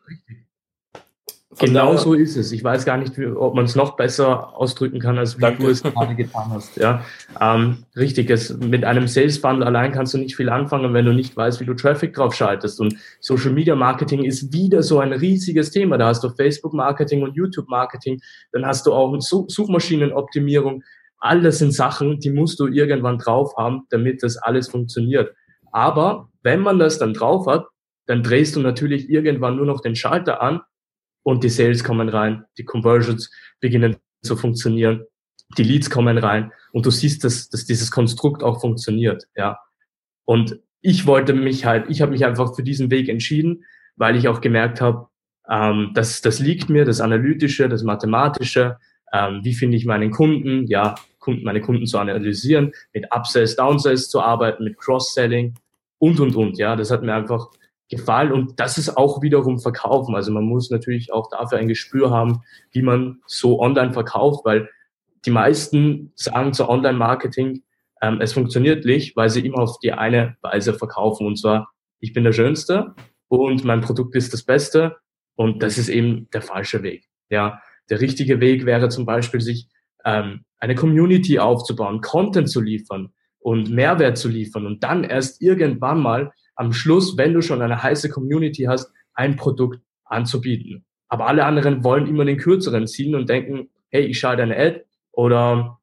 [1.59, 2.53] genau so ist es.
[2.53, 5.64] Ich weiß gar nicht, wie, ob man es noch besser ausdrücken kann, als wie Danke.
[5.64, 6.77] du es gerade getan hast.
[6.77, 7.05] Ja,
[7.40, 8.31] ähm, richtig.
[8.31, 11.61] Es, mit einem Sales Funnel allein kannst du nicht viel anfangen, wenn du nicht weißt,
[11.61, 12.81] wie du Traffic drauf schaltest.
[12.81, 15.98] Und Social Media Marketing ist wieder so ein riesiges Thema.
[15.98, 18.20] Da hast du Facebook Marketing und YouTube Marketing.
[18.53, 20.83] Dann hast du auch Suchmaschinenoptimierung.
[21.19, 25.35] Alles sind Sachen, die musst du irgendwann drauf haben, damit das alles funktioniert.
[25.73, 27.67] Aber wenn man das dann drauf hat,
[28.07, 30.61] dann drehst du natürlich irgendwann nur noch den Schalter an
[31.23, 35.05] und die Sales kommen rein, die Conversions beginnen zu funktionieren,
[35.57, 39.59] die Leads kommen rein und du siehst, dass, dass dieses Konstrukt auch funktioniert, ja.
[40.25, 43.65] Und ich wollte mich halt, ich habe mich einfach für diesen Weg entschieden,
[43.97, 45.09] weil ich auch gemerkt habe,
[45.49, 48.79] ähm, dass das liegt mir, das Analytische, das Mathematische,
[49.13, 54.09] ähm, wie finde ich meinen Kunden, ja, Kunden, meine Kunden zu analysieren, mit Upsells, Downsells
[54.09, 55.55] zu arbeiten, mit Cross-Selling
[55.99, 56.59] und, und, und.
[56.59, 57.49] Ja, das hat mir einfach
[57.89, 60.15] gefallen und das ist auch wiederum Verkaufen.
[60.15, 64.69] Also man muss natürlich auch dafür ein Gespür haben, wie man so online verkauft, weil
[65.25, 67.63] die meisten sagen zu Online-Marketing,
[68.03, 72.13] ähm, es funktioniert nicht, weil sie immer auf die eine Weise verkaufen und zwar, ich
[72.13, 72.95] bin der Schönste
[73.29, 74.97] und mein Produkt ist das Beste
[75.35, 77.09] und das ist eben der falsche Weg.
[77.31, 79.69] Ja, der richtige Weg wäre zum Beispiel, sich
[80.05, 86.01] ähm, eine Community aufzubauen, Content zu liefern und Mehrwert zu liefern und dann erst irgendwann
[86.01, 90.85] mal am Schluss, wenn du schon eine heiße Community hast, ein Produkt anzubieten.
[91.09, 94.85] Aber alle anderen wollen immer den kürzeren ziehen und denken, hey, ich schalte eine Ad
[95.12, 95.79] oder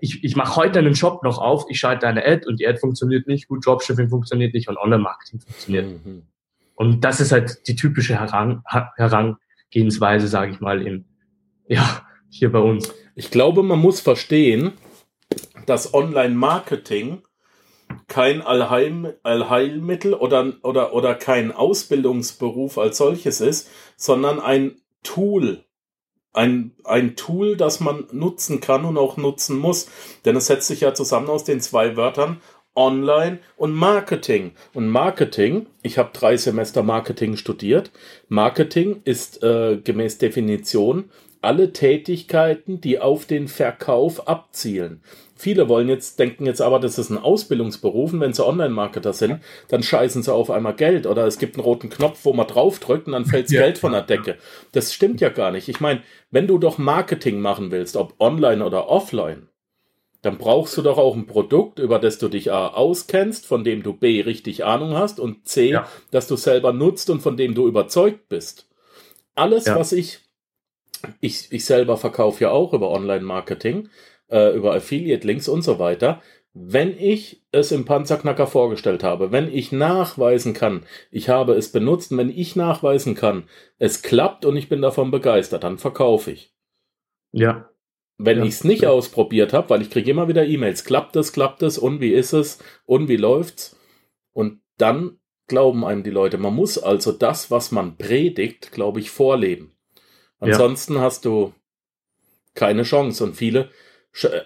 [0.00, 2.78] ich, ich mache heute einen Shop noch auf, ich schalte eine Ad und die Ad
[2.78, 6.04] funktioniert nicht, gut, Dropshipping funktioniert nicht und Online-Marketing funktioniert.
[6.04, 6.22] Mhm.
[6.74, 8.62] Und das ist halt die typische Herang
[8.96, 11.06] Herangehensweise, sage ich mal, in,
[11.66, 12.92] ja, hier bei uns.
[13.18, 14.74] Ich glaube, man muss verstehen,
[15.66, 17.22] dass Online-Marketing
[18.06, 25.64] kein Allheim, Allheilmittel oder, oder, oder kein Ausbildungsberuf als solches ist, sondern ein Tool,
[26.32, 29.88] ein, ein Tool, das man nutzen kann und auch nutzen muss.
[30.24, 32.40] Denn es setzt sich ja zusammen aus den zwei Wörtern
[32.76, 34.52] Online und Marketing.
[34.74, 37.90] Und Marketing, ich habe drei Semester Marketing studiert.
[38.28, 45.02] Marketing ist äh, gemäß Definition alle Tätigkeiten, die auf den Verkauf abzielen.
[45.36, 49.40] Viele wollen jetzt, denken jetzt aber, das ist ein Ausbildungsberuf und wenn sie Online-Marketer sind,
[49.68, 53.06] dann scheißen sie auf einmal Geld oder es gibt einen roten Knopf, wo man draufdrückt
[53.06, 53.60] und dann fällt ja.
[53.60, 54.36] Geld von der Decke.
[54.72, 55.68] Das stimmt ja gar nicht.
[55.68, 59.48] Ich meine, wenn du doch Marketing machen willst, ob online oder offline,
[60.22, 63.84] dann brauchst du doch auch ein Produkt, über das du dich A auskennst, von dem
[63.84, 65.88] du B richtig Ahnung hast und C, ja.
[66.10, 68.68] dass du selber nutzt und von dem du überzeugt bist.
[69.36, 69.76] Alles, ja.
[69.76, 70.18] was ich,
[71.20, 73.88] ich, ich selber verkaufe ja auch über Online-Marketing,
[74.30, 76.22] äh, über Affiliate-Links und so weiter.
[76.54, 82.16] Wenn ich es im Panzerknacker vorgestellt habe, wenn ich nachweisen kann, ich habe es benutzt,
[82.16, 83.44] wenn ich nachweisen kann,
[83.78, 86.54] es klappt und ich bin davon begeistert, dann verkaufe ich.
[87.32, 87.70] Ja.
[88.16, 88.90] Wenn ja, ich es nicht ja.
[88.90, 92.32] ausprobiert habe, weil ich kriege immer wieder E-Mails, klappt es, klappt es und wie ist
[92.32, 93.78] es und wie läuft's?
[94.32, 96.38] Und dann glauben einem die Leute.
[96.38, 99.77] Man muss also das, was man predigt, glaube ich, vorleben.
[100.40, 101.00] Ansonsten ja.
[101.00, 101.52] hast du
[102.54, 103.24] keine Chance.
[103.24, 103.70] Und viele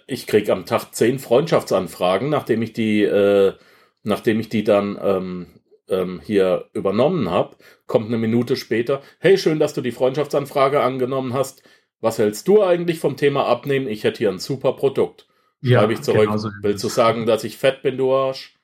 [0.06, 3.54] ich kriege am Tag zehn Freundschaftsanfragen, nachdem ich die, äh,
[4.02, 5.46] nachdem ich die dann ähm,
[5.88, 11.32] ähm, hier übernommen habe, kommt eine Minute später, hey, schön, dass du die Freundschaftsanfrage angenommen
[11.32, 11.62] hast.
[12.00, 13.86] Was hältst du eigentlich vom Thema Abnehmen?
[13.86, 15.28] Ich hätte hier ein super Produkt.
[15.62, 16.22] Schreibe ja, ich zurück.
[16.22, 18.56] Genau so Willst du sagen, dass ich fett bin, du Arsch?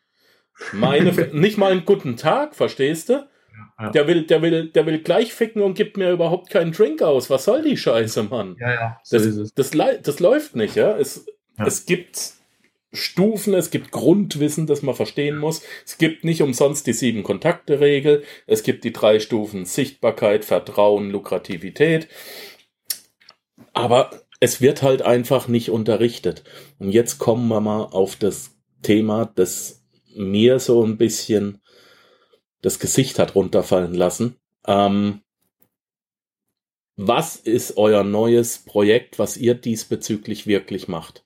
[0.72, 3.28] Meine, nicht mal einen guten Tag, verstehst du?
[3.78, 3.90] Ja.
[3.90, 7.30] Der will, der will, der will gleich ficken und gibt mir überhaupt keinen Drink aus.
[7.30, 8.56] Was soll die Scheiße, Mann?
[8.60, 9.00] Ja, ja.
[9.02, 10.96] So das, das, das, das, läuft nicht, ja.
[10.96, 11.66] Es, ja.
[11.66, 12.32] es gibt
[12.92, 15.62] Stufen, es gibt Grundwissen, das man verstehen muss.
[15.86, 18.24] Es gibt nicht umsonst die sieben Kontakte-Regel.
[18.46, 22.08] Es gibt die drei Stufen Sichtbarkeit, Vertrauen, Lukrativität.
[23.72, 26.44] Aber es wird halt einfach nicht unterrichtet.
[26.78, 29.84] Und jetzt kommen wir mal auf das Thema, das
[30.16, 31.60] mir so ein bisschen
[32.62, 34.36] das Gesicht hat runterfallen lassen.
[34.66, 35.20] Ähm,
[36.96, 41.24] was ist euer neues Projekt, was ihr diesbezüglich wirklich macht?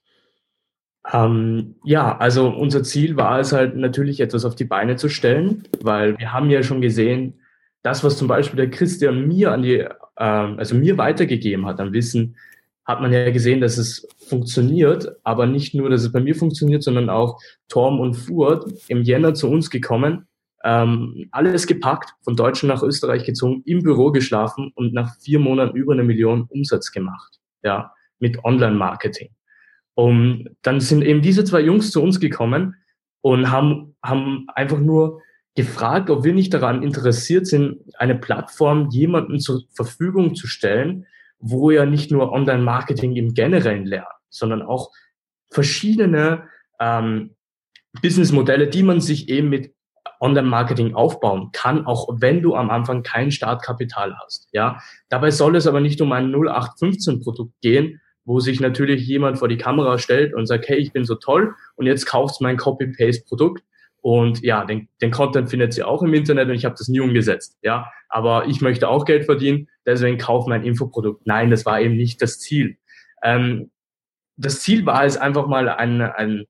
[1.11, 5.66] Ähm, ja, also unser Ziel war es halt natürlich etwas auf die Beine zu stellen,
[5.81, 7.40] weil wir haben ja schon gesehen,
[7.83, 11.92] das, was zum Beispiel der Christian mir an die, äh, also mir weitergegeben hat an
[11.92, 12.37] Wissen,
[12.85, 16.83] hat man ja gesehen, dass es funktioniert, aber nicht nur, dass es bei mir funktioniert,
[16.83, 20.27] sondern auch Torm und Furt im Jänner zu uns gekommen
[20.64, 25.77] ähm, alles gepackt, von Deutschland nach Österreich gezogen, im Büro geschlafen und nach vier Monaten
[25.77, 29.31] über eine Million Umsatz gemacht, ja, mit Online-Marketing.
[29.94, 32.77] Und dann sind eben diese zwei Jungs zu uns gekommen
[33.20, 35.20] und haben, haben einfach nur
[35.55, 41.07] gefragt, ob wir nicht daran interessiert sind, eine Plattform jemanden zur Verfügung zu stellen,
[41.38, 44.90] wo er nicht nur Online-Marketing im Generellen lernt, sondern auch
[45.51, 46.48] verschiedene
[46.81, 47.35] ähm,
[48.01, 49.75] Businessmodelle, die man sich eben mit
[50.23, 54.49] Online-Marketing aufbauen kann, auch wenn du am Anfang kein Startkapital hast.
[54.53, 59.49] Ja, dabei soll es aber nicht um ein 0815-Produkt gehen, wo sich natürlich jemand vor
[59.49, 63.65] die Kamera stellt und sagt, hey, ich bin so toll und jetzt kaufst mein Copy-Paste-Produkt.
[64.01, 67.01] Und ja, den, den Content findet ihr auch im Internet und ich habe das nie
[67.01, 67.57] umgesetzt.
[67.63, 71.27] Ja, aber ich möchte auch Geld verdienen, deswegen kauf mein Infoprodukt.
[71.27, 72.77] Nein, das war eben nicht das Ziel.
[73.23, 73.71] Ähm,
[74.37, 76.45] das Ziel war es einfach mal ein, ein,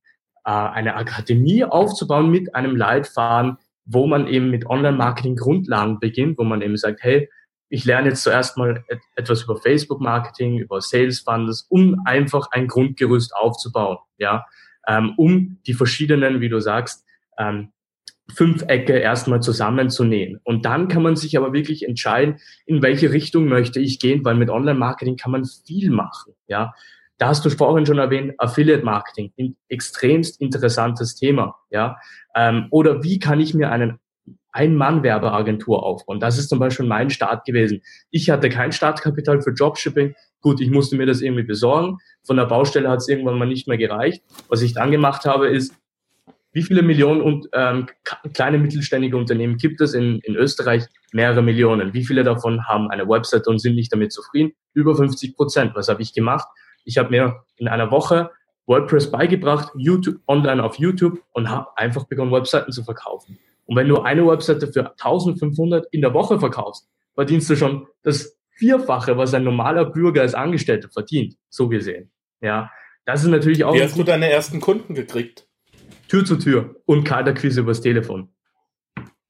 [0.45, 6.63] äh, eine Akademie aufzubauen mit einem Leitfaden, wo man eben mit Online-Marketing-Grundlagen beginnt, wo man
[6.63, 7.29] eben sagt, hey,
[7.69, 8.85] ich lerne jetzt zuerst mal
[9.17, 14.45] etwas über Facebook-Marketing, über Sales Funnels, um einfach ein Grundgerüst aufzubauen, ja,
[14.87, 17.07] ähm, um die verschiedenen, wie du sagst,
[17.39, 17.73] ähm,
[18.31, 20.39] fünf Ecke erstmal zusammenzunähen.
[20.45, 24.35] Und dann kann man sich aber wirklich entscheiden, in welche Richtung möchte ich gehen, weil
[24.35, 26.75] mit Online-Marketing kann man viel machen, ja.
[27.23, 31.97] Da hast du vorhin schon erwähnt, Affiliate Marketing, ein extremst interessantes Thema, ja.
[32.35, 34.01] Ähm, oder wie kann ich mir einen
[34.51, 36.19] Ein-Mann-Werbeagentur aufbauen?
[36.19, 37.81] Das ist zum Beispiel mein Start gewesen.
[38.11, 40.17] Ich hatte kein Startkapital für Dropshipping.
[40.41, 41.99] Gut, ich musste mir das irgendwie besorgen.
[42.27, 44.25] Von der Baustelle hat es irgendwann mal nicht mehr gereicht.
[44.49, 45.73] Was ich dann gemacht habe, ist,
[46.51, 47.87] wie viele Millionen und ähm,
[48.35, 50.87] kleine mittelständige Unternehmen gibt es in, in Österreich?
[51.13, 51.95] Mehrere Millionen.
[51.95, 54.55] Wie viele davon haben eine Website und sind nicht damit zufrieden?
[54.75, 55.77] Über 50 Prozent.
[55.77, 56.49] Was habe ich gemacht?
[56.85, 58.31] Ich habe mir in einer Woche
[58.67, 63.39] WordPress beigebracht, YouTube, online auf YouTube und habe einfach begonnen, Webseiten zu verkaufen.
[63.67, 68.39] Und wenn du eine Webseite für 1500 in der Woche verkaufst, verdienst du schon das
[68.51, 72.11] Vierfache, was ein normaler Bürger als Angestellter verdient, so gesehen.
[72.41, 72.71] Ja,
[73.05, 73.75] das ist natürlich auch.
[73.75, 75.47] Wie hast du deine ersten Kunden gekriegt?
[76.09, 78.29] Tür zu Tür und Kalterquise übers Telefon.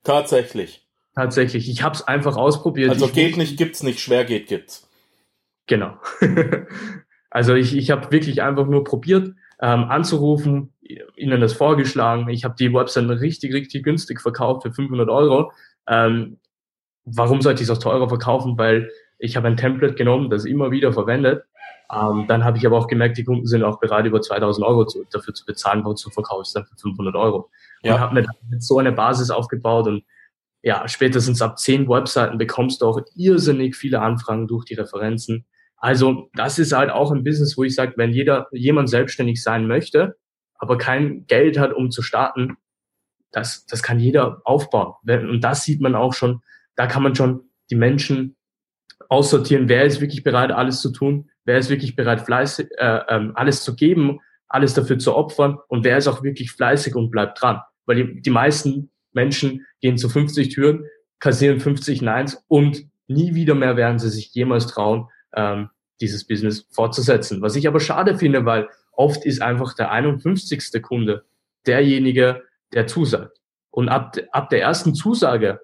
[0.02, 0.86] Tatsächlich.
[1.14, 1.68] Tatsächlich.
[1.68, 2.90] Ich habe es einfach ausprobiert.
[2.90, 4.88] Also ich geht nicht, gibt's nicht, schwer geht, gibt's.
[5.66, 5.96] Genau.
[7.32, 10.74] also ich, ich habe wirklich einfach nur probiert, ähm, anzurufen,
[11.16, 12.28] ihnen das vorgeschlagen.
[12.28, 15.50] Ich habe die Website richtig, richtig günstig verkauft für 500 Euro.
[15.88, 16.38] Ähm,
[17.06, 18.58] warum sollte ich es auch teurer verkaufen?
[18.58, 21.44] Weil ich habe ein Template genommen, das immer wieder verwendet.
[21.90, 24.84] Ähm, dann habe ich aber auch gemerkt, die Kunden sind auch bereit, über 2000 Euro
[24.84, 27.50] zu, dafür zu bezahlen, wo zu verkaufen dann für 500 Euro.
[27.82, 27.94] Ja.
[27.94, 28.26] Und habe mir
[28.58, 30.04] so eine Basis aufgebaut und
[30.62, 35.46] ja, spätestens ab zehn Webseiten bekommst du auch irrsinnig viele Anfragen durch die Referenzen.
[35.82, 39.66] Also das ist halt auch ein Business, wo ich sage, wenn jeder, jemand selbstständig sein
[39.66, 40.16] möchte,
[40.54, 42.56] aber kein Geld hat, um zu starten,
[43.32, 44.94] das, das kann jeder aufbauen.
[45.04, 46.40] Und das sieht man auch schon,
[46.76, 48.36] da kann man schon die Menschen
[49.08, 53.32] aussortieren, wer ist wirklich bereit, alles zu tun, wer ist wirklich bereit, fleißig, äh, ähm,
[53.34, 57.42] alles zu geben, alles dafür zu opfern und wer ist auch wirklich fleißig und bleibt
[57.42, 57.60] dran.
[57.86, 60.84] Weil die, die meisten Menschen gehen zu 50 Türen,
[61.18, 65.70] kassieren 50 Neins und nie wieder mehr werden sie sich jemals trauen, ähm,
[66.02, 67.40] dieses Business fortzusetzen.
[67.40, 70.82] Was ich aber schade finde, weil oft ist einfach der 51.
[70.82, 71.24] Kunde
[71.66, 73.38] derjenige, der zusagt.
[73.70, 75.60] Und ab, ab der ersten Zusage,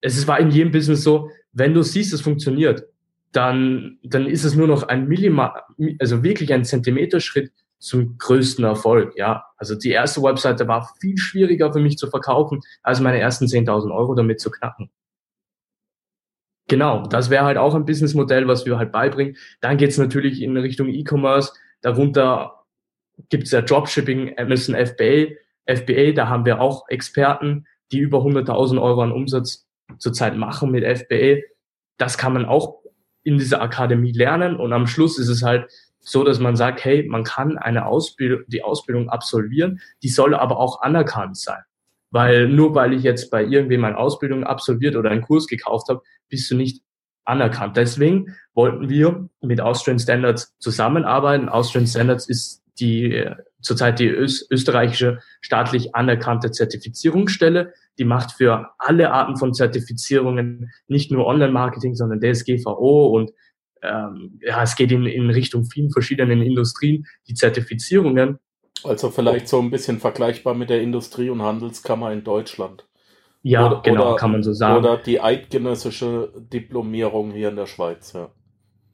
[0.00, 2.84] es war in jedem Business so, wenn du siehst, es funktioniert,
[3.32, 5.64] dann, dann ist es nur noch ein Millimeter,
[5.98, 9.14] also wirklich ein Zentimeterschritt zum größten Erfolg.
[9.16, 13.46] Ja, also die erste Webseite war viel schwieriger für mich zu verkaufen, als meine ersten
[13.46, 14.90] 10.000 Euro damit zu knacken.
[16.68, 19.36] Genau, das wäre halt auch ein Businessmodell, was wir halt beibringen.
[19.60, 21.52] Dann geht's natürlich in Richtung E-Commerce.
[21.80, 22.64] Darunter
[23.28, 25.34] gibt's ja Dropshipping, Amazon FBA.
[25.66, 29.66] FBA, da haben wir auch Experten, die über 100.000 Euro an Umsatz
[29.98, 31.42] zurzeit machen mit FBA.
[31.98, 32.82] Das kann man auch
[33.22, 37.04] in dieser Akademie lernen und am Schluss ist es halt so, dass man sagt, hey,
[37.08, 41.62] man kann eine Ausbildung, die Ausbildung absolvieren, die soll aber auch anerkannt sein.
[42.10, 46.02] Weil nur weil ich jetzt bei irgendwem eine Ausbildung absolviert oder einen Kurs gekauft habe,
[46.28, 46.82] bist du nicht
[47.24, 47.76] anerkannt.
[47.76, 51.48] Deswegen wollten wir mit Austrian Standards zusammenarbeiten.
[51.48, 53.24] Austrian Standards ist die
[53.60, 57.72] zurzeit die österreichische staatlich anerkannte Zertifizierungsstelle.
[57.98, 63.32] Die macht für alle Arten von Zertifizierungen nicht nur Online-Marketing, sondern DSGVO und
[63.82, 68.38] ähm, ja, es geht in, in Richtung vielen verschiedenen Industrien, die Zertifizierungen.
[68.84, 72.86] Also vielleicht so ein bisschen vergleichbar mit der Industrie- und Handelskammer in Deutschland.
[73.42, 74.78] Ja, oder, genau, oder, kann man so sagen.
[74.78, 78.30] Oder die eidgenössische Diplomierung hier in der Schweiz, ja.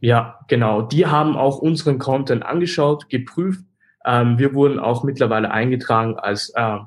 [0.01, 0.83] Ja, genau.
[0.83, 3.65] Die haben auch unseren Content angeschaut, geprüft.
[4.05, 6.79] Ähm, wir wurden auch mittlerweile eingetragen als äh,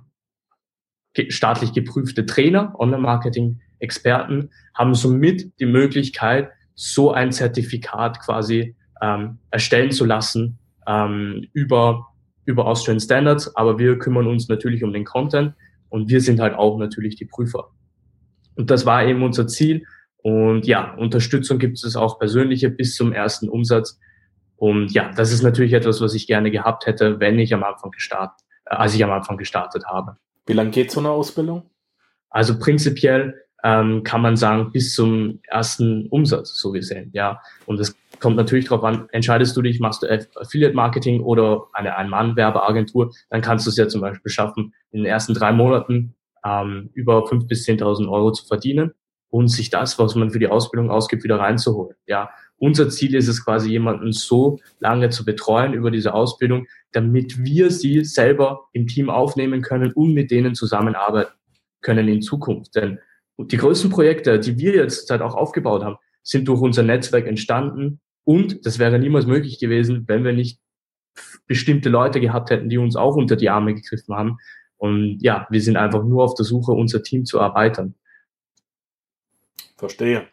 [1.29, 10.03] staatlich geprüfte Trainer, Online-Marketing-Experten, haben somit die Möglichkeit, so ein Zertifikat quasi ähm, erstellen zu
[10.03, 12.07] lassen ähm, über,
[12.45, 13.55] über Austrian Standards.
[13.55, 15.53] Aber wir kümmern uns natürlich um den Content
[15.89, 17.71] und wir sind halt auch natürlich die Prüfer.
[18.55, 19.85] Und das war eben unser Ziel.
[20.17, 23.99] Und ja, Unterstützung gibt es auch persönliche bis zum ersten Umsatz.
[24.57, 27.91] Und ja, das ist natürlich etwas, was ich gerne gehabt hätte, wenn ich am Anfang
[27.91, 30.17] gestartet, äh, als ich am Anfang gestartet habe.
[30.47, 31.69] Wie lange geht so eine Ausbildung?
[32.29, 37.41] Also prinzipiell ähm, kann man sagen, bis zum ersten Umsatz, so gesehen, ja.
[37.65, 41.95] Und es kommt natürlich darauf an, entscheidest du dich, machst du Affiliate Marketing oder eine
[41.95, 46.89] Ein-Mann-Werbeagentur, dann kannst du es ja zum Beispiel schaffen, in den ersten drei Monaten ähm,
[46.93, 48.93] über 5.000 bis 10.000 Euro zu verdienen
[49.29, 51.95] und sich das, was man für die Ausbildung ausgibt, wieder reinzuholen.
[52.07, 57.43] Ja, unser Ziel ist es quasi, jemanden so lange zu betreuen über diese Ausbildung, damit
[57.43, 61.33] wir sie selber im Team aufnehmen können und mit denen zusammenarbeiten
[61.81, 62.75] können in Zukunft.
[62.75, 62.99] Denn
[63.37, 67.99] die größten Projekte, die wir jetzt halt auch aufgebaut haben, sind durch unser Netzwerk entstanden.
[68.25, 70.59] Und das wäre niemals möglich gewesen, wenn wir nicht
[71.47, 74.37] bestimmte Leute gehabt hätten, die uns auch unter die Arme gegriffen haben.
[74.77, 77.95] Und ja, wir sind einfach nur auf der Suche, unser Team zu erweitern.
[79.77, 80.27] Verstehe.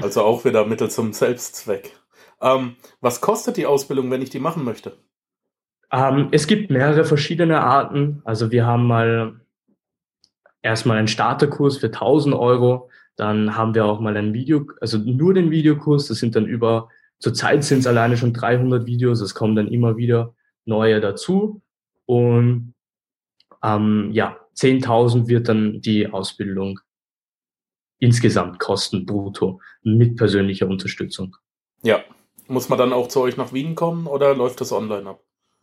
[0.00, 1.96] Also auch wieder Mittel zum Selbstzweck.
[2.40, 4.96] Ähm, was kostet die Ausbildung, wenn ich die machen möchte?
[5.92, 8.22] Ähm, es gibt mehrere verschiedene Arten.
[8.24, 9.40] Also wir haben mal
[10.62, 12.88] erstmal einen Starterkurs für 1000 Euro.
[13.16, 16.08] Dann haben wir auch mal ein Video, also nur den Videokurs.
[16.08, 16.88] Das sind dann über,
[17.20, 19.20] zurzeit sind es alleine schon 300 Videos.
[19.20, 21.62] Es kommen dann immer wieder neue dazu.
[22.06, 22.74] Und
[23.62, 26.80] ähm, ja, 10.000 wird dann die Ausbildung
[27.98, 31.36] insgesamt kosten, brutto, mit persönlicher Unterstützung.
[31.82, 32.00] Ja.
[32.48, 35.20] Muss man dann auch zu euch nach Wien kommen oder läuft das online ab?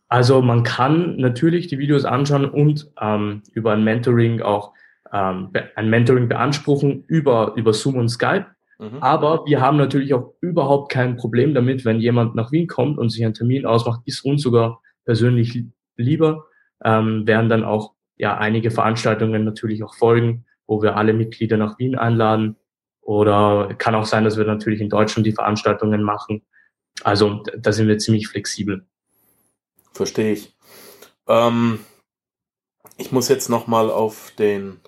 [0.08, 4.72] Also man kann natürlich die Videos anschauen und ähm, über ein Mentoring auch
[5.12, 8.46] ähm, ein Mentoring beanspruchen über, über Zoom und Skype.
[8.78, 8.98] Mhm.
[9.00, 13.10] Aber wir haben natürlich auch überhaupt kein Problem damit, wenn jemand nach Wien kommt und
[13.10, 15.64] sich einen Termin ausmacht, ist uns sogar persönlich
[15.96, 16.46] lieber,
[16.84, 21.78] ähm, werden dann auch ja einige Veranstaltungen natürlich auch folgen, wo wir alle Mitglieder nach
[21.78, 22.56] Wien einladen.
[23.00, 26.42] Oder kann auch sein, dass wir natürlich in Deutschland die Veranstaltungen machen.
[27.02, 28.86] Also da sind wir ziemlich flexibel.
[29.92, 30.54] Verstehe ich.
[31.26, 31.80] Ähm,
[32.96, 34.80] ich muss jetzt noch mal auf den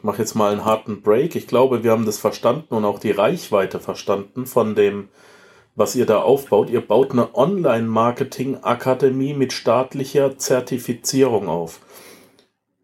[0.00, 1.36] ich mache jetzt mal einen harten Break.
[1.36, 5.10] Ich glaube, wir haben das verstanden und auch die Reichweite verstanden von dem,
[5.74, 6.70] was ihr da aufbaut.
[6.70, 11.80] Ihr baut eine Online-Marketing-Akademie mit staatlicher Zertifizierung auf.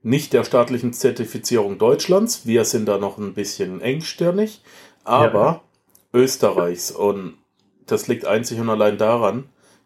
[0.03, 4.61] Nicht der staatlichen Zertifizierung Deutschlands, wir sind da noch ein bisschen engstirnig,
[5.03, 5.63] aber ja.
[6.13, 6.91] Österreichs.
[6.91, 7.39] Und
[7.87, 9.45] das liegt einzig und allein daran,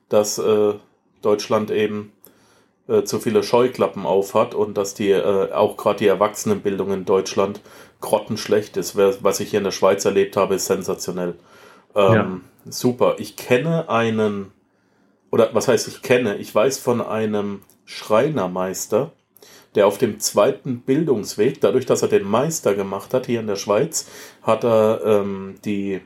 [0.09, 0.75] dass äh,
[1.23, 2.11] Deutschland eben
[2.91, 7.61] äh, zu viele Scheuklappen aufhat und dass die äh, auch gerade die Erwachsenenbildung in Deutschland
[8.01, 8.97] grottenschlecht ist.
[8.97, 11.35] Was ich hier in der Schweiz erlebt habe, ist sensationell.
[11.95, 12.41] Ähm, ja.
[12.69, 13.17] Super.
[13.19, 14.53] Ich kenne einen,
[15.31, 16.37] oder was heißt ich kenne?
[16.39, 19.13] Ich weiß von einem Schreinermeister,
[19.75, 23.57] der auf dem zweiten Bildungsweg, dadurch, dass er den Meister gemacht hat hier in der
[23.57, 24.09] Schweiz,
[24.43, 26.01] hat er ähm, die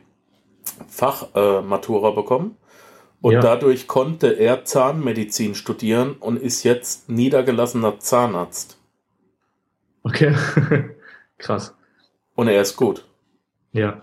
[0.89, 2.57] Fachmatura äh, bekommen
[3.25, 3.41] und ja.
[3.41, 8.77] dadurch konnte er Zahnmedizin studieren und ist jetzt niedergelassener Zahnarzt.
[10.03, 10.37] Okay,
[11.39, 11.75] krass.
[12.35, 13.07] Und er ist gut.
[13.73, 14.03] Ja.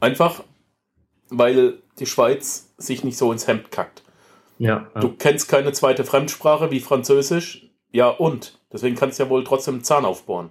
[0.00, 0.42] Einfach,
[1.30, 4.02] weil die Schweiz sich nicht so ins Hemd kackt.
[4.58, 5.00] Ja, ja.
[5.00, 7.70] Du kennst keine zweite Fremdsprache wie Französisch.
[7.92, 8.58] Ja, und.
[8.72, 10.50] Deswegen kannst du ja wohl trotzdem Zahn aufbohren.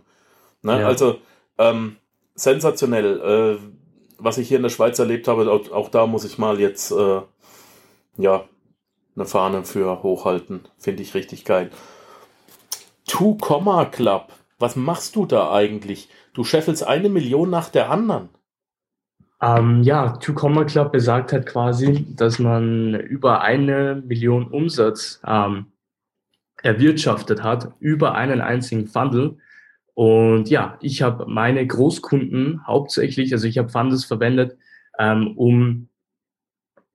[0.61, 0.79] Ne?
[0.79, 0.87] Ja.
[0.87, 1.17] Also,
[1.57, 1.97] ähm,
[2.35, 3.59] sensationell.
[3.59, 3.67] Äh,
[4.17, 6.91] was ich hier in der Schweiz erlebt habe, auch, auch da muss ich mal jetzt
[6.91, 7.19] äh,
[8.17, 8.45] ja,
[9.15, 10.61] eine Fahne für hochhalten.
[10.77, 11.69] Finde ich richtig geil.
[13.07, 14.31] Two Comma Club.
[14.59, 16.09] Was machst du da eigentlich?
[16.33, 18.29] Du scheffelst eine Million nach der anderen.
[19.41, 25.65] Ähm, ja, Two Comma Club besagt halt quasi, dass man über eine Million Umsatz ähm,
[26.61, 29.37] erwirtschaftet hat, über einen einzigen Fundle.
[29.93, 34.57] Und ja, ich habe meine Großkunden hauptsächlich, also ich habe Fundles verwendet,
[34.99, 35.89] ähm, um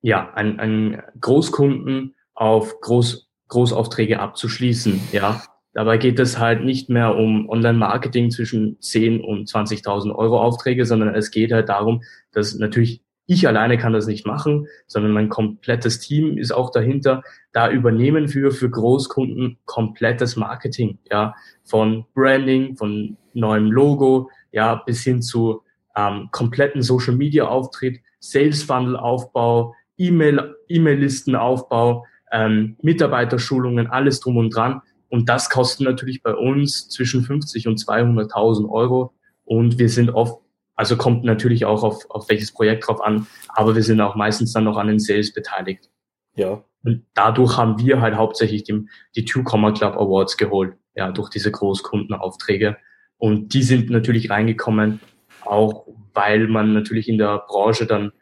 [0.03, 5.01] ja, ein, ein Großkunden auf Groß, Großaufträge abzuschließen.
[5.13, 10.85] Ja, dabei geht es halt nicht mehr um Online-Marketing zwischen 10 und 20.000 Euro Aufträge,
[10.85, 15.29] sondern es geht halt darum, dass natürlich ich alleine kann das nicht machen, sondern mein
[15.29, 17.23] komplettes Team ist auch dahinter.
[17.53, 25.03] Da übernehmen wir für Großkunden komplettes Marketing, ja, von Branding, von neuem Logo, ja, bis
[25.03, 25.63] hin zu
[25.97, 34.55] ähm, kompletten Social Media Auftritt, Sales Funnel Aufbau, E-Mail, E-Mail-Listenaufbau, ähm, Mitarbeiterschulungen, alles drum und
[34.55, 34.81] dran.
[35.09, 39.15] Und das kostet natürlich bei uns zwischen 50 und 200.000 Euro.
[39.45, 40.41] Und wir sind oft,
[40.75, 44.53] also kommt natürlich auch auf, auf welches Projekt drauf an, aber wir sind auch meistens
[44.53, 45.89] dann noch an den Sales beteiligt.
[46.35, 46.65] Ja.
[46.85, 51.31] Und dadurch haben wir halt hauptsächlich die, die Two Comma Club Awards geholt, ja, durch
[51.31, 52.77] diese Großkundenaufträge.
[53.19, 55.01] Und die sind natürlich reingekommen,
[55.43, 58.13] auch weil man natürlich in der Branche dann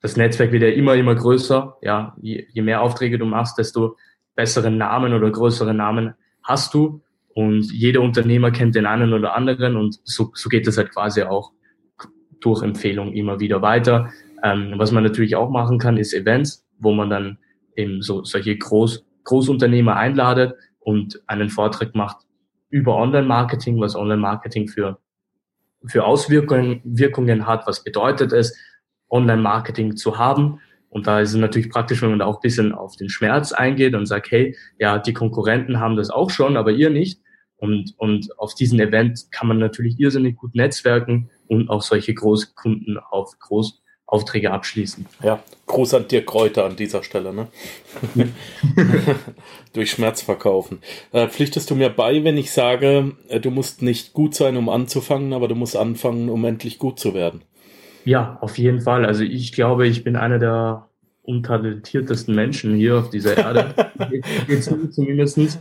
[0.00, 1.76] das Netzwerk wird ja immer, immer größer.
[1.82, 3.96] Ja, je, je mehr Aufträge du machst, desto
[4.34, 7.02] bessere Namen oder größere Namen hast du.
[7.34, 11.22] Und jeder Unternehmer kennt den einen oder anderen und so, so geht das halt quasi
[11.22, 11.52] auch
[12.40, 14.10] durch Empfehlung immer wieder weiter.
[14.42, 17.38] Ähm, was man natürlich auch machen kann, ist Events, wo man dann
[17.76, 22.24] eben so solche Groß, Großunternehmer einladet und einen Vortrag macht
[22.70, 24.98] über Online-Marketing, was Online-Marketing für,
[25.84, 28.56] für Auswirkungen Wirkungen hat, was bedeutet es,
[29.10, 30.60] Online-Marketing zu haben.
[30.88, 33.52] Und da ist es natürlich praktisch, wenn man da auch ein bisschen auf den Schmerz
[33.52, 37.20] eingeht und sagt, hey, ja, die Konkurrenten haben das auch schon, aber ihr nicht.
[37.60, 42.98] Und, und auf diesen Event kann man natürlich irrsinnig gut netzwerken und auch solche Großkunden
[42.98, 45.06] auf Großaufträge abschließen.
[45.22, 47.48] Ja, Gruß an dir Kräuter an dieser Stelle, ne?
[49.74, 50.78] Durch Schmerz verkaufen.
[51.12, 54.70] Äh, pflichtest du mir bei, wenn ich sage, äh, du musst nicht gut sein, um
[54.70, 57.42] anzufangen, aber du musst anfangen, um endlich gut zu werden?
[58.04, 59.04] Ja, auf jeden Fall.
[59.04, 60.88] Also ich glaube, ich bin einer der
[61.22, 63.74] untalentiertesten Menschen hier auf dieser Erde.
[64.90, 65.60] zumindest.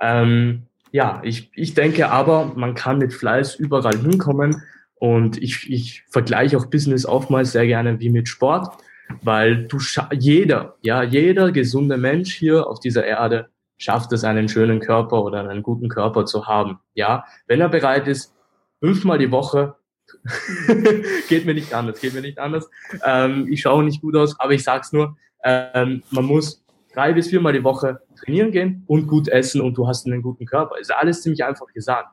[0.00, 0.62] Ähm,
[0.92, 4.62] ja, ich, ich denke aber, man kann mit Fleiß überall hinkommen.
[4.96, 8.76] Und ich, ich vergleiche auch Business oftmals sehr gerne wie mit Sport,
[9.22, 9.78] weil du
[10.12, 15.48] jeder, ja, jeder gesunde Mensch hier auf dieser Erde schafft es, einen schönen Körper oder
[15.48, 16.80] einen guten Körper zu haben.
[16.94, 18.34] Ja, wenn er bereit ist,
[18.80, 19.76] fünfmal die Woche
[21.28, 22.68] geht mir nicht anders, geht mir nicht anders.
[23.04, 27.28] Ähm, ich schaue nicht gut aus, aber ich sag's nur, ähm, man muss drei bis
[27.28, 30.78] viermal die Woche trainieren gehen und gut essen und du hast einen guten Körper.
[30.78, 32.08] Ist alles ziemlich einfach gesagt.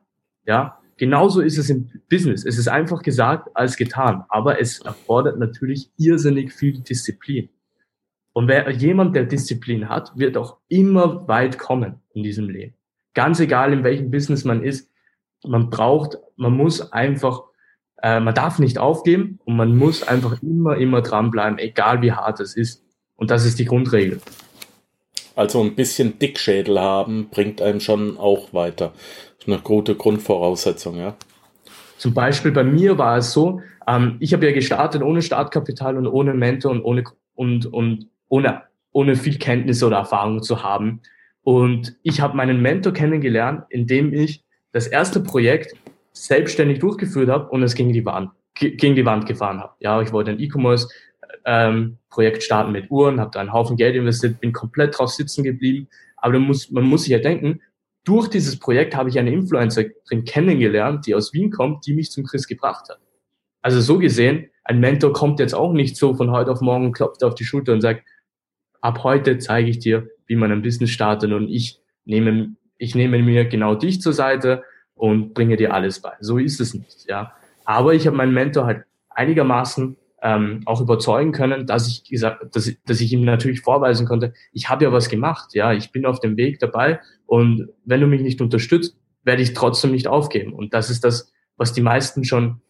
[0.46, 2.46] Ja, genauso ist es im Business.
[2.46, 7.50] Es ist einfach gesagt als getan, aber es erfordert natürlich irrsinnig viel Disziplin.
[8.34, 12.76] Und wer jemand, der Disziplin hat, wird auch immer weit kommen in diesem Leben.
[13.14, 14.91] Ganz egal, in welchem Business man ist,
[15.48, 17.43] man braucht, man muss einfach,
[18.06, 22.39] äh, man darf nicht aufgeben und man muss einfach immer, immer dranbleiben, egal wie hart
[22.39, 22.84] es ist.
[23.16, 24.22] Und das ist die Grundregel.
[25.36, 28.93] Also ein bisschen Dickschädel haben bringt einem schon auch weiter.
[28.93, 31.16] Das ist eine gute Grundvoraussetzung, ja.
[31.97, 36.06] Zum Beispiel bei mir war es so, ähm, ich habe ja gestartet ohne Startkapital und
[36.06, 37.03] ohne Mentor und ohne
[37.34, 41.01] und und ohne ohne viel Kenntnis oder Erfahrung zu haben.
[41.41, 44.43] Und ich habe meinen Mentor kennengelernt, indem ich
[44.74, 45.74] das erste Projekt
[46.16, 49.74] selbstständig durchgeführt habe und es gegen die Wand gegen die Wand gefahren habe.
[49.80, 50.88] Ja, ich wollte ein E-Commerce
[51.45, 51.97] ähm,
[52.39, 55.88] starten mit Uhren, habe da einen Haufen Geld investiert, bin komplett drauf sitzen geblieben.
[56.18, 57.61] Aber man muss, man muss sich ja denken,
[58.05, 62.24] durch dieses Projekt habe ich eine Influencerin kennengelernt, die aus Wien kommt, die mich zum
[62.24, 62.99] Chris gebracht hat.
[63.61, 67.24] Also so gesehen, ein Mentor kommt jetzt auch nicht so von heute auf morgen, klopft
[67.24, 68.03] auf die Schulter und sagt,
[68.80, 73.22] ab heute zeige ich dir, wie man ein Business startet und ich nehme, ich nehme
[73.22, 74.63] mir genau dich zur Seite
[74.96, 76.14] und bringe dir alles bei.
[76.20, 77.34] So ist es nicht, ja.
[77.66, 82.72] Aber ich habe meinen Mentor halt einigermaßen ähm, auch überzeugen können, dass ich gesagt, dass,
[82.86, 86.20] dass ich ihm natürlich vorweisen konnte, ich habe ja was gemacht, ja, ich bin auf
[86.20, 90.54] dem Weg dabei und wenn du mich nicht unterstützt, werde ich trotzdem nicht aufgeben.
[90.54, 92.62] Und das ist das, was die meisten schon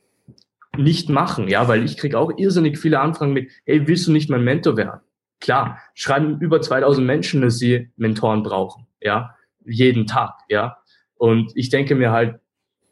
[0.78, 4.30] nicht machen, ja, weil ich kriege auch irrsinnig viele Anfragen mit, hey, willst du nicht
[4.30, 5.02] mein Mentor werden?
[5.40, 10.78] Klar, schreiben über 2000 Menschen, dass sie Mentoren brauchen, ja, jeden Tag, ja.
[11.26, 12.36] Und ich denke mir halt,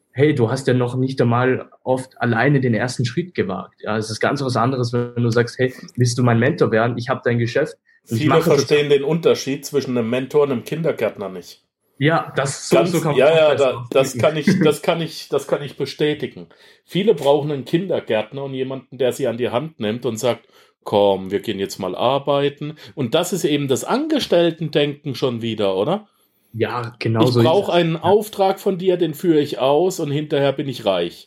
[0.09, 3.81] hey, du hast ja noch nicht einmal oft alleine den ersten Schritt gewagt.
[3.83, 6.97] Ja, es ist ganz was anderes, wenn du sagst, hey, willst du mein Mentor werden?
[6.97, 7.75] Ich habe dein Geschäft.
[8.05, 11.63] Viele verstehen den Unterschied zwischen einem Mentor und einem Kindergärtner nicht.
[11.99, 15.45] Ja, das Ganz, so kann ja, ja, da, das kann ich, das kann ich, das
[15.45, 16.47] kann ich bestätigen.
[16.85, 20.47] Viele brauchen einen Kindergärtner und jemanden, der sie an die Hand nimmt und sagt,
[20.83, 22.77] komm, wir gehen jetzt mal arbeiten.
[22.95, 26.07] Und das ist eben das Angestellten-Denken schon wieder, oder?
[26.53, 27.39] Ja, genau so.
[27.39, 31.25] Ich brauche einen Auftrag von dir, den führe ich aus und hinterher bin ich reich.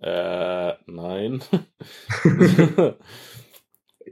[0.00, 1.40] Äh, nein.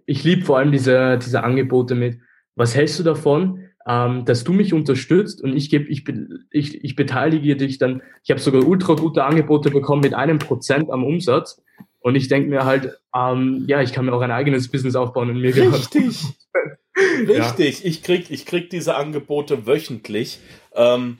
[0.06, 2.18] ich liebe vor allem diese, diese Angebote mit,
[2.54, 6.04] was hältst du davon, ähm, dass du mich unterstützt und ich gebe, ich,
[6.50, 8.02] ich, ich beteilige dich dann.
[8.22, 11.60] Ich habe sogar ultra gute Angebote bekommen mit einem Prozent am Umsatz.
[12.00, 15.30] Und ich denke mir halt, ähm, ja, ich kann mir auch ein eigenes Business aufbauen
[15.30, 16.22] und mir Richtig.
[17.28, 17.86] Richtig, ja.
[17.86, 20.40] ich krieg, ich krieg diese Angebote wöchentlich.
[20.74, 21.18] Ähm,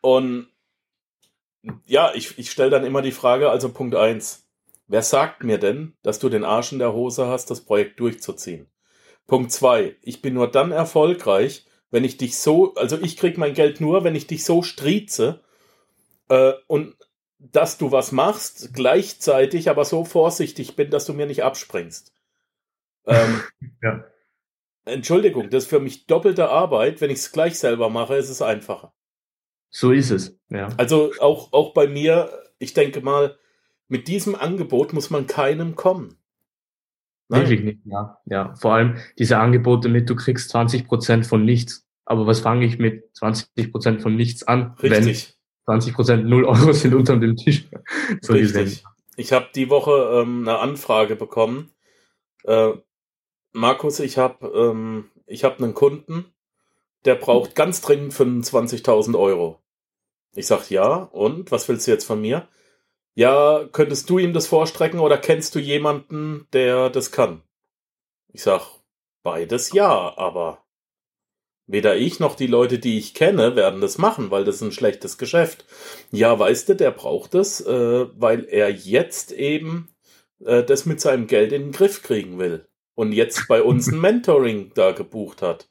[0.00, 0.48] und
[1.86, 4.44] ja, ich, ich stelle dann immer die Frage, also Punkt eins:
[4.86, 8.66] Wer sagt mir denn, dass du den Arsch in der Hose hast, das Projekt durchzuziehen?
[9.26, 13.54] Punkt zwei: Ich bin nur dann erfolgreich, wenn ich dich so, also ich krieg mein
[13.54, 15.40] Geld nur, wenn ich dich so strieze
[16.28, 16.96] äh, und
[17.38, 22.12] dass du was machst, gleichzeitig aber so vorsichtig bin, dass du mir nicht abspringst.
[23.06, 23.42] Ähm,
[23.82, 24.04] ja.
[24.84, 27.00] Entschuldigung, das ist für mich doppelte Arbeit.
[27.00, 28.92] Wenn ich es gleich selber mache, ist es einfacher.
[29.70, 30.68] So ist es, ja.
[30.76, 33.36] Also auch, auch bei mir, ich denke mal,
[33.88, 36.18] mit diesem Angebot muss man keinem kommen.
[37.28, 37.48] Nein.
[37.48, 38.18] Nicht, ja.
[38.26, 38.54] ja.
[38.54, 41.86] Vor allem diese Angebote mit, du kriegst 20 Prozent von nichts.
[42.04, 44.76] Aber was fange ich mit 20 Prozent von nichts an?
[44.82, 45.36] Richtig.
[45.66, 47.68] Wenn 20 Prozent 0 Euro sind unter dem Tisch.
[48.20, 48.52] So Richtig.
[48.52, 48.86] Gesehen.
[49.16, 51.70] Ich habe die Woche ähm, eine Anfrage bekommen.
[52.44, 52.72] Äh,
[53.56, 56.26] Markus, ich habe ähm, ich hab einen Kunden,
[57.04, 59.60] der braucht ganz dringend 25.000 Euro.
[60.34, 62.48] Ich sag ja, und was willst du jetzt von mir?
[63.14, 67.42] Ja, könntest du ihm das vorstrecken oder kennst du jemanden, der das kann?
[68.32, 68.62] Ich sag
[69.22, 70.64] beides ja, aber
[71.68, 74.72] weder ich noch die Leute, die ich kenne, werden das machen, weil das ist ein
[74.72, 75.64] schlechtes Geschäft.
[76.10, 79.94] Ja, weißt du, der braucht es, äh, weil er jetzt eben
[80.44, 84.00] äh, das mit seinem Geld in den Griff kriegen will und jetzt bei uns ein
[84.00, 85.68] Mentoring da gebucht hat.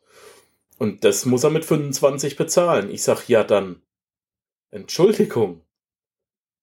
[0.78, 2.92] Und das muss er mit 25 bezahlen.
[2.92, 3.82] Ich sag, ja dann,
[4.72, 5.62] Entschuldigung.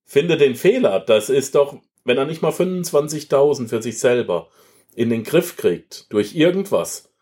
[0.04, 1.00] Finde den Fehler.
[1.00, 4.48] Das ist doch, wenn er nicht mal 25.000 für sich selber
[4.94, 7.12] in den Griff kriegt, durch irgendwas.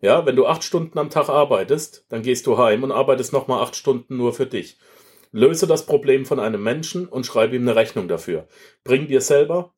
[0.00, 3.62] Ja, wenn du acht Stunden am Tag arbeitest, dann gehst du heim und arbeitest nochmal
[3.62, 4.78] acht Stunden nur für dich.
[5.32, 8.46] Löse das Problem von einem Menschen und schreibe ihm eine Rechnung dafür.
[8.84, 9.74] Bring dir selber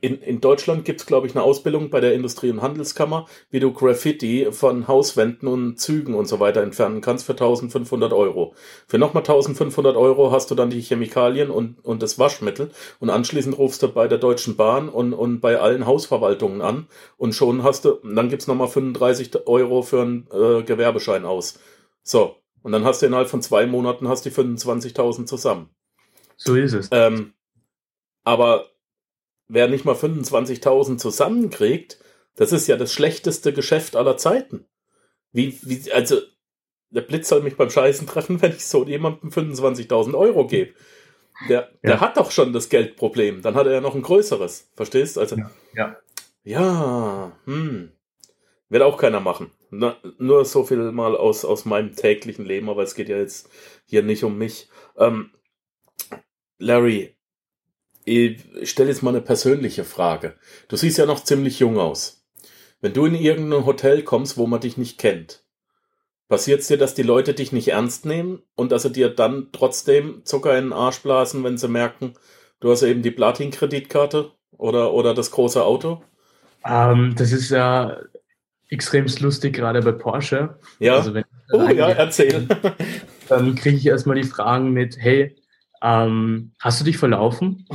[0.00, 3.72] in, in Deutschland gibt's glaube ich, eine Ausbildung bei der Industrie- und Handelskammer, wie du
[3.72, 8.54] Graffiti von Hauswänden und Zügen und so weiter entfernen kannst für 1500 Euro.
[8.86, 13.58] Für nochmal 1500 Euro hast du dann die Chemikalien und, und das Waschmittel und anschließend
[13.58, 16.86] rufst du bei der Deutschen Bahn und, und bei allen Hausverwaltungen an
[17.18, 21.58] und schon hast du, dann gibt's nochmal 35 Euro für einen äh, Gewerbeschein aus.
[22.02, 25.68] So, und dann hast du innerhalb von zwei Monaten hast die 25.000 zusammen.
[26.36, 26.88] So ist es.
[26.90, 27.34] Ähm,
[28.24, 28.66] aber
[29.48, 31.98] wer nicht mal 25.000 zusammenkriegt,
[32.36, 34.66] das ist ja das schlechteste Geschäft aller Zeiten.
[35.32, 36.18] Wie, wie, also,
[36.90, 40.74] der Blitz soll mich beim Scheißen treffen, wenn ich so jemandem 25.000 Euro gebe.
[41.48, 42.00] Der, der ja.
[42.00, 43.42] hat doch schon das Geldproblem.
[43.42, 44.70] Dann hat er ja noch ein größeres.
[44.74, 45.18] Verstehst?
[45.18, 45.50] Also, ja.
[45.74, 45.96] Ja,
[46.44, 47.90] ja hm.
[48.68, 49.50] Wird auch keiner machen.
[49.70, 53.50] Na, nur so viel mal aus, aus meinem täglichen Leben, aber es geht ja jetzt
[53.84, 54.68] hier nicht um mich.
[54.96, 55.32] Ähm,
[56.58, 57.16] Larry,
[58.04, 60.36] ich stelle jetzt mal eine persönliche Frage.
[60.68, 62.24] Du siehst ja noch ziemlich jung aus.
[62.80, 65.44] Wenn du in irgendein Hotel kommst, wo man dich nicht kennt,
[66.28, 69.48] passiert es dir, dass die Leute dich nicht ernst nehmen und dass sie dir dann
[69.52, 72.14] trotzdem Zucker in den Arsch blasen, wenn sie merken,
[72.60, 76.02] du hast eben die Platin-Kreditkarte oder, oder das große Auto?
[76.66, 77.98] Ähm, das ist ja
[78.68, 80.58] extremst lustig, gerade bei Porsche.
[80.78, 80.96] Ja.
[80.96, 82.48] Also wenn oh ja, erzähl.
[83.28, 85.36] Dann kriege ich erstmal die Fragen mit, hey,
[85.82, 87.66] ähm, hast du dich verlaufen?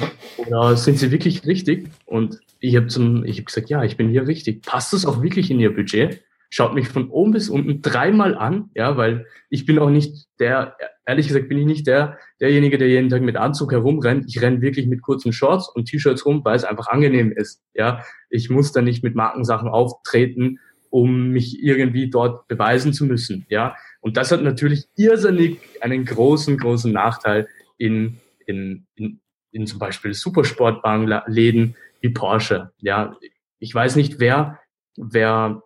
[0.48, 1.90] Oder sind sie wirklich richtig?
[2.06, 4.62] Und ich habe hab gesagt, ja, ich bin hier richtig.
[4.64, 6.22] Passt das auch wirklich in ihr Budget?
[6.50, 10.76] Schaut mich von oben bis unten dreimal an, ja, weil ich bin auch nicht der,
[11.06, 14.26] ehrlich gesagt bin ich nicht der, derjenige, der jeden Tag mit Anzug herumrennt.
[14.28, 18.04] Ich renne wirklich mit kurzen Shorts und T-Shirts rum, weil es einfach angenehm ist, ja.
[18.32, 20.60] Ich muss da nicht mit Markensachen auftreten,
[20.90, 23.76] um mich irgendwie dort beweisen zu müssen, ja.
[24.02, 29.20] Und das hat natürlich irrsinnig einen großen, großen Nachteil, in, in, in,
[29.52, 32.72] in zum Beispiel Supersportwagenläden wie Porsche.
[32.80, 33.16] Ja,
[33.60, 34.60] ich weiß nicht, wer,
[34.96, 35.64] wer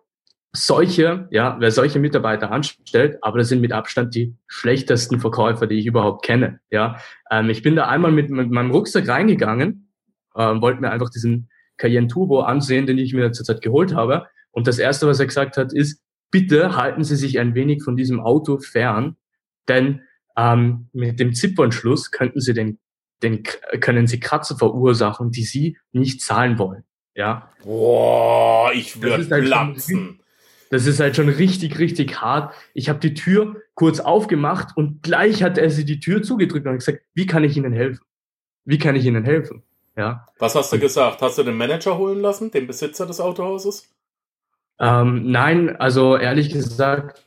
[0.52, 5.76] solche, ja, wer solche Mitarbeiter anstellt, aber das sind mit Abstand die schlechtesten Verkäufer, die
[5.76, 6.60] ich überhaupt kenne.
[6.70, 6.98] Ja,
[7.30, 9.92] ähm, ich bin da einmal mit, mit meinem Rucksack reingegangen,
[10.36, 14.26] ähm, wollte mir einfach diesen Cayenne Turbo ansehen, den ich mir zurzeit geholt habe.
[14.52, 17.96] Und das erste, was er gesagt hat, ist, bitte halten Sie sich ein wenig von
[17.96, 19.16] diesem Auto fern,
[19.68, 20.02] denn
[20.36, 22.78] ähm, mit dem Zipfernschluss könnten Sie den,
[23.24, 23.42] den,
[23.80, 26.84] können Sie Kratzer verursachen, die Sie nicht zahlen wollen.
[27.14, 27.50] Ja.
[27.64, 29.96] Boah, ich würde halt platzen.
[29.96, 30.20] Schon,
[30.70, 32.52] das ist halt schon richtig, richtig hart.
[32.74, 36.74] Ich habe die Tür kurz aufgemacht und gleich hat er sie die Tür zugedrückt und
[36.74, 38.04] gesagt, wie kann ich Ihnen helfen?
[38.64, 39.62] Wie kann ich Ihnen helfen?
[39.96, 40.26] Ja.
[40.38, 41.22] Was hast du gesagt?
[41.22, 43.94] Hast du den Manager holen lassen, den Besitzer des Autohauses?
[44.80, 47.24] Ähm, nein, also ehrlich gesagt,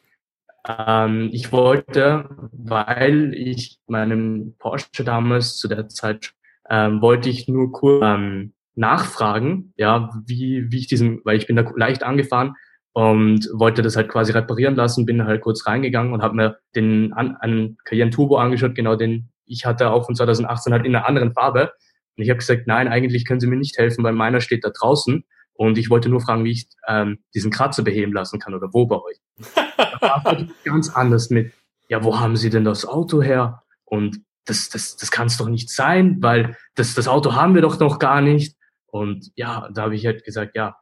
[0.68, 6.34] ähm, ich wollte, weil ich meinem Porsche damals zu der Zeit
[6.70, 11.55] ähm, wollte ich nur kurz ähm, nachfragen, ja, wie, wie ich diesen, weil ich bin
[11.55, 12.55] da leicht angefahren
[12.93, 17.13] und wollte das halt quasi reparieren lassen, bin halt kurz reingegangen und habe mir den
[17.13, 21.07] an, an Cayenne Turbo angeschaut, genau den ich hatte auch von 2018 halt in einer
[21.07, 21.72] anderen Farbe.
[22.18, 24.70] Und ich habe gesagt, nein, eigentlich können Sie mir nicht helfen, weil meiner steht da
[24.70, 25.24] draußen.
[25.58, 28.86] Und ich wollte nur fragen, wie ich ähm, diesen Kratzer beheben lassen kann oder wo
[28.86, 29.18] bei euch.
[29.99, 31.51] da war ganz anders mit,
[31.89, 33.64] ja, wo haben Sie denn das Auto her?
[33.84, 37.62] Und das, das, das kann es doch nicht sein, weil das, das Auto haben wir
[37.62, 38.55] doch noch gar nicht.
[38.86, 40.78] Und ja, da habe ich halt gesagt, ja,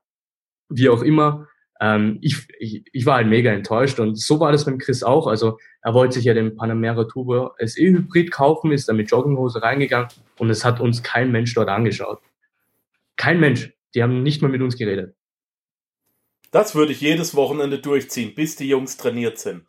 [0.70, 1.48] wie auch immer.
[1.80, 5.28] Ähm, ich, ich, ich war halt mega enttäuscht und so war das beim Chris auch.
[5.28, 9.62] Also er wollte sich ja den Panamera Turbo SE Hybrid kaufen, ist dann mit Jogginghose
[9.62, 12.20] reingegangen und es hat uns kein Mensch dort angeschaut.
[13.18, 13.74] Kein Mensch.
[13.96, 15.16] Die haben nicht mal mit uns geredet.
[16.52, 19.66] Das würde ich jedes Wochenende durchziehen, bis die Jungs trainiert sind.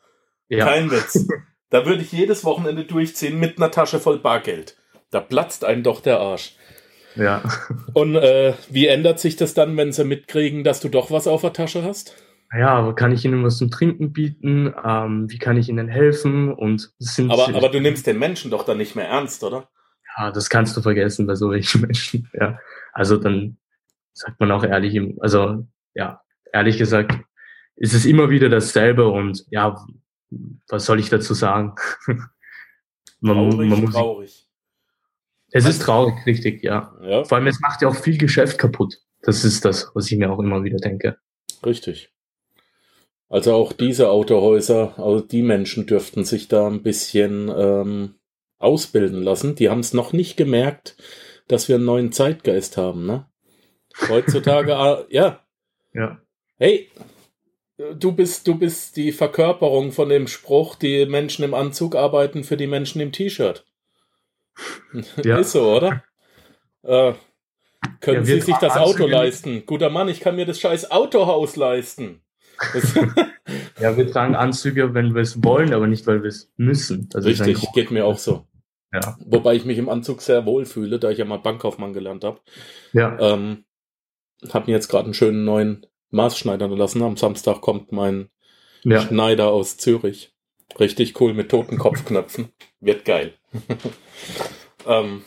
[0.48, 0.66] Ja.
[0.66, 1.26] Kein Witz.
[1.70, 4.76] da würde ich jedes Wochenende durchziehen mit einer Tasche voll Bargeld.
[5.10, 6.56] Da platzt einem doch der Arsch.
[7.14, 7.42] Ja.
[7.94, 11.40] Und äh, wie ändert sich das dann, wenn sie mitkriegen, dass du doch was auf
[11.40, 12.14] der Tasche hast?
[12.56, 14.72] Ja, kann ich ihnen was zum Trinken bieten?
[14.84, 16.52] Ähm, wie kann ich ihnen helfen?
[16.52, 19.68] Und sind aber, aber du nimmst den Menschen doch dann nicht mehr ernst, oder?
[20.16, 22.30] Ja, das kannst du vergessen bei so welchen Menschen.
[22.32, 22.58] Ja,
[22.92, 23.56] also dann
[24.16, 27.14] sagt man auch ehrlich, also ja, ehrlich gesagt,
[27.76, 29.86] ist es immer wieder dasselbe und ja,
[30.68, 31.74] was soll ich dazu sagen?
[33.20, 34.48] man, traurig, man muss, traurig.
[35.50, 35.72] Es was?
[35.72, 36.96] ist traurig, richtig, ja.
[37.02, 37.24] ja.
[37.24, 38.98] Vor allem, es macht ja auch viel Geschäft kaputt.
[39.22, 41.18] Das ist das, was ich mir auch immer wieder denke.
[41.64, 42.10] Richtig.
[43.28, 48.14] Also auch diese Autohäuser, also die Menschen dürften sich da ein bisschen ähm,
[48.58, 49.56] ausbilden lassen.
[49.56, 50.96] Die haben es noch nicht gemerkt,
[51.48, 53.26] dass wir einen neuen Zeitgeist haben, ne?
[54.08, 55.40] Heutzutage, ah, ja.
[55.92, 56.20] Ja.
[56.58, 56.90] Hey,
[57.76, 62.56] du bist, du bist die Verkörperung von dem Spruch, die Menschen im Anzug arbeiten für
[62.56, 63.64] die Menschen im T-Shirt.
[65.22, 65.38] Ja.
[65.38, 66.02] Ist so, oder?
[66.82, 67.12] Äh,
[68.00, 69.66] Können ja, Sie sich das Auto leisten?
[69.66, 72.22] Guter Mann, ich kann mir das scheiß Autohaus leisten.
[73.80, 77.08] ja, wir tragen Anzüge, wenn wir es wollen, aber nicht, weil wir es müssen.
[77.10, 78.46] Das Richtig, geht mir auch so.
[78.92, 79.18] Ja.
[79.26, 82.40] Wobei ich mich im Anzug sehr wohl fühle, da ich ja mal Bankkaufmann gelernt habe.
[82.92, 83.18] Ja.
[83.20, 83.64] Ähm,
[84.50, 87.02] hab mir jetzt gerade einen schönen neuen Maßschneidern lassen.
[87.02, 88.28] Am Samstag kommt mein
[88.84, 89.00] ja.
[89.00, 90.32] Schneider aus Zürich.
[90.78, 92.48] Richtig cool mit toten Kopfknöpfen.
[92.80, 93.34] Wird geil.
[94.86, 95.22] ähm,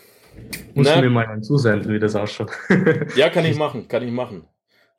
[0.73, 1.01] Musst ne?
[1.01, 2.51] mir mal einen zusenden, wie das ausschaut.
[3.15, 4.47] ja, kann ich machen, kann ich machen.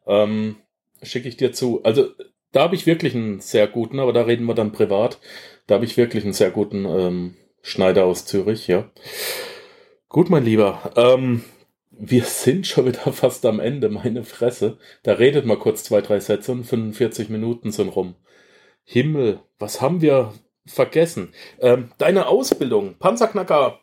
[0.07, 0.57] Ähm,
[1.03, 1.83] Schicke ich dir zu.
[1.83, 2.09] Also,
[2.53, 5.19] da habe ich wirklich einen sehr guten, aber da reden wir dann privat.
[5.67, 8.91] Da habe ich wirklich einen sehr guten ähm, Schneider aus Zürich, ja.
[10.09, 10.93] Gut, mein Lieber.
[10.97, 11.45] Ähm,
[12.01, 14.79] wir sind schon wieder fast am Ende, meine Fresse.
[15.03, 18.15] Da redet mal kurz zwei, drei Sätze und 45 Minuten sind rum.
[18.85, 20.33] Himmel, was haben wir
[20.67, 21.33] vergessen?
[21.61, 23.81] Ähm, deine Ausbildung, Panzerknacker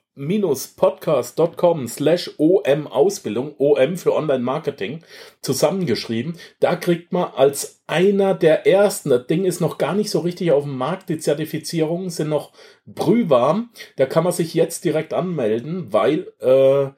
[0.78, 5.04] podcast.com slash om Ausbildung, OM für Online-Marketing,
[5.42, 6.40] zusammengeschrieben.
[6.60, 10.52] Da kriegt man als einer der ersten, das Ding ist noch gar nicht so richtig
[10.52, 12.52] auf dem Markt, die Zertifizierungen sind noch
[12.88, 13.70] brühwarm.
[13.96, 16.90] Da kann man sich jetzt direkt anmelden, weil äh,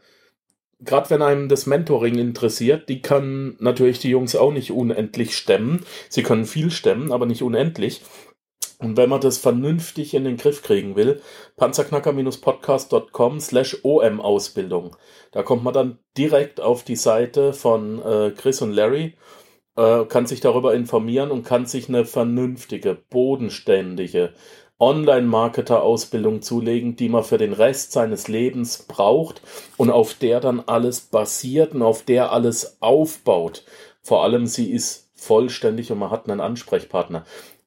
[0.80, 5.86] gerade wenn einem das Mentoring interessiert, die können natürlich die Jungs auch nicht unendlich stemmen.
[6.10, 8.02] Sie können viel stemmen, aber nicht unendlich.
[8.80, 11.22] Und wenn man das vernünftig in den Griff kriegen will,
[11.58, 14.96] panzerknacker-podcast.com slash OM-Ausbildung.
[15.32, 19.18] Da kommt man dann direkt auf die Seite von äh, Chris und Larry,
[19.76, 24.34] äh, kann sich darüber informieren und kann sich eine vernünftige, bodenständige
[24.80, 29.42] Online-Marketer-Ausbildung zulegen, die man für den Rest seines Lebens braucht
[29.78, 33.66] und auf der dann alles basiert und auf der alles aufbaut.
[34.02, 37.26] Vor allem sie ist vollständig und man hat einen Ansprechpartner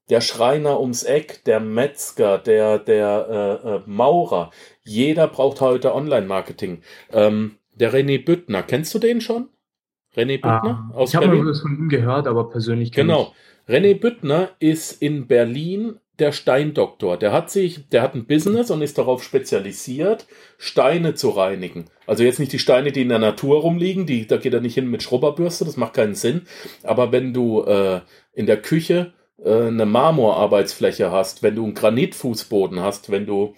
[0.09, 4.51] der Schreiner ums Eck, der Metzger, der, der äh, äh, Maurer.
[4.83, 6.81] Jeder braucht heute Online-Marketing.
[7.11, 9.49] Ähm, der René Büttner, kennst du den schon?
[10.15, 13.31] René Büttner ah, aus ich habe was von ihm gehört, aber persönlich Genau.
[13.31, 13.52] Ich.
[13.67, 17.17] René Büttner ist in Berlin der Steindoktor.
[17.17, 21.85] Der hat sich, der hat ein Business und ist darauf spezialisiert, Steine zu reinigen.
[22.05, 24.75] Also jetzt nicht die Steine, die in der Natur rumliegen, die, da geht er nicht
[24.75, 26.43] hin mit Schrubberbürste, das macht keinen Sinn.
[26.83, 28.01] Aber wenn du äh,
[28.33, 33.55] in der Küche äh, eine Marmorarbeitsfläche hast, wenn du einen Granitfußboden hast, wenn du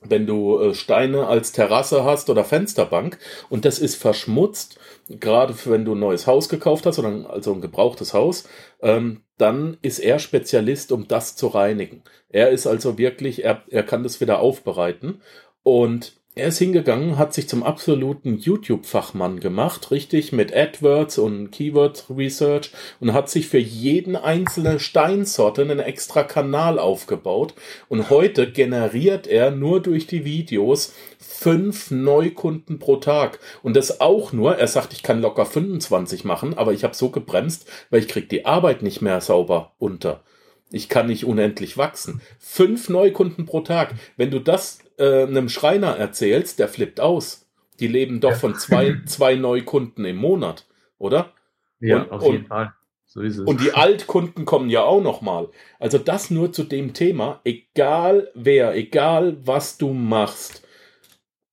[0.00, 3.18] wenn du äh, Steine als Terrasse hast oder Fensterbank
[3.48, 4.78] und das ist verschmutzt,
[5.08, 8.48] gerade wenn du ein neues Haus gekauft hast oder also ein gebrauchtes Haus,
[8.80, 12.02] ähm, dann ist er Spezialist, um das zu reinigen.
[12.28, 15.20] Er ist also wirklich, er, er kann das wieder aufbereiten
[15.62, 22.06] und er ist hingegangen, hat sich zum absoluten YouTube-Fachmann gemacht, richtig, mit AdWords und Keyword
[22.16, 22.70] Research
[23.00, 27.54] und hat sich für jeden einzelne Steinsorte einen extra Kanal aufgebaut.
[27.88, 33.40] Und heute generiert er nur durch die Videos fünf Neukunden pro Tag.
[33.62, 37.10] Und das auch nur, er sagt, ich kann locker 25 machen, aber ich habe so
[37.10, 40.22] gebremst, weil ich krieg die Arbeit nicht mehr sauber unter.
[40.70, 42.20] Ich kann nicht unendlich wachsen.
[42.38, 43.94] Fünf Neukunden pro Tag.
[44.16, 47.48] Wenn du das äh, einem Schreiner erzählst, der flippt aus.
[47.80, 48.36] Die leben doch ja.
[48.36, 50.66] von zwei, zwei Neukunden im Monat,
[50.98, 51.32] oder?
[51.80, 52.72] Ja, und, auf jeden und, Fall.
[53.06, 53.46] So ist es.
[53.46, 55.48] Und die Altkunden kommen ja auch noch mal.
[55.78, 57.40] Also das nur zu dem Thema.
[57.44, 60.62] Egal wer, egal was du machst,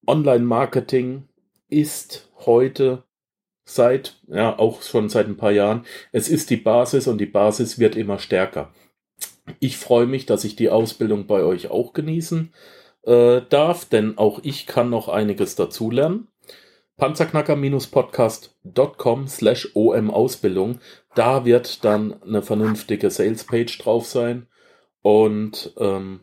[0.06, 1.28] Online-Marketing
[1.70, 3.04] ist heute
[3.64, 7.80] seit, ja, auch schon seit ein paar Jahren, es ist die Basis und die Basis
[7.80, 8.74] wird immer stärker.
[9.60, 12.54] Ich freue mich, dass ich die Ausbildung bei euch auch genießen
[13.06, 16.28] äh, darf, denn auch ich kann noch einiges dazulernen.
[16.98, 20.80] Panzerknacker-podcast.com slash om-Ausbildung.
[21.14, 24.48] Da wird dann eine vernünftige Sales-Page drauf sein
[25.02, 26.22] und ähm,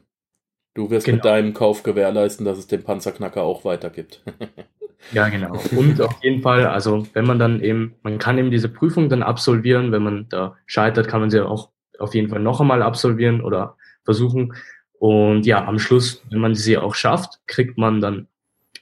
[0.74, 1.16] du wirst genau.
[1.16, 4.24] mit deinem Kauf gewährleisten, dass es den Panzerknacker auch weitergibt.
[5.12, 5.58] ja, genau.
[5.76, 9.22] Und auf jeden Fall, also wenn man dann eben, man kann eben diese Prüfung dann
[9.22, 13.42] absolvieren, wenn man da scheitert, kann man sie auch auf jeden Fall noch einmal absolvieren
[13.42, 14.54] oder versuchen.
[15.02, 18.28] Und ja, am Schluss, wenn man sie auch schafft, kriegt man dann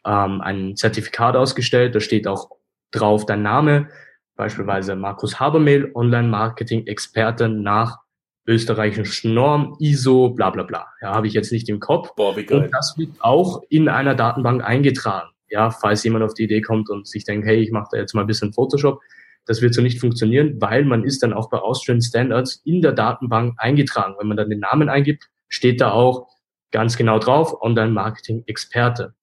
[0.05, 1.95] ähm, ein Zertifikat ausgestellt.
[1.95, 2.51] Da steht auch
[2.91, 3.89] drauf dein Name,
[4.37, 8.01] beispielsweise Markus Habermehl, Online-Marketing-Experte nach
[8.47, 10.89] österreichischen Norm, ISO, bla bla bla.
[11.01, 12.15] Ja, habe ich jetzt nicht im Kopf.
[12.17, 12.65] Boah, wie geil.
[12.65, 15.31] Und das wird auch in einer Datenbank eingetragen.
[15.49, 18.13] Ja, falls jemand auf die Idee kommt und sich denkt, hey, ich mache da jetzt
[18.13, 19.01] mal ein bisschen Photoshop,
[19.47, 22.93] das wird so nicht funktionieren, weil man ist dann auch bei Austrian Standards in der
[22.93, 24.17] Datenbank eingetragen.
[24.19, 26.29] Wenn man dann den Namen eingibt, steht da auch
[26.71, 29.15] ganz genau drauf, Online-Marketing-Experte.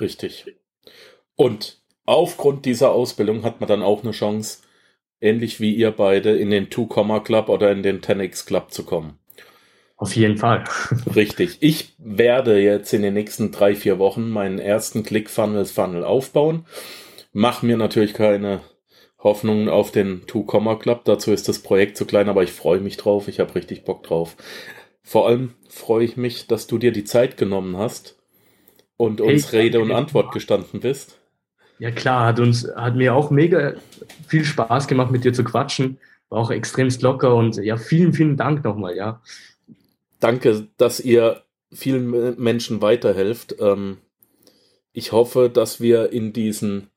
[0.00, 0.46] Richtig.
[1.36, 4.62] Und aufgrund dieser Ausbildung hat man dann auch eine Chance,
[5.20, 8.84] ähnlich wie ihr beide, in den Two Comma Club oder in den 10X Club zu
[8.84, 9.18] kommen.
[9.96, 10.64] Auf jeden Fall.
[11.14, 11.58] Richtig.
[11.60, 16.66] Ich werde jetzt in den nächsten drei, vier Wochen meinen ersten Click-Funnels-Funnel aufbauen.
[17.32, 18.60] Mach mir natürlich keine
[19.22, 21.04] Hoffnungen auf den Two-Comma Club.
[21.04, 23.28] Dazu ist das Projekt zu klein, aber ich freue mich drauf.
[23.28, 24.36] Ich habe richtig Bock drauf.
[25.02, 28.16] Vor allem freue ich mich, dass du dir die Zeit genommen hast
[28.96, 31.18] und uns hey, Rede und Antwort gestanden bist.
[31.78, 33.74] Ja klar, hat uns, hat mir auch mega
[34.28, 35.98] viel Spaß gemacht, mit dir zu quatschen.
[36.28, 39.20] War auch extremst locker und ja, vielen, vielen Dank nochmal, ja.
[40.20, 41.42] Danke, dass ihr
[41.72, 43.56] vielen Menschen weiterhelft.
[43.58, 43.98] Ähm,
[44.92, 46.88] ich hoffe, dass wir in diesen,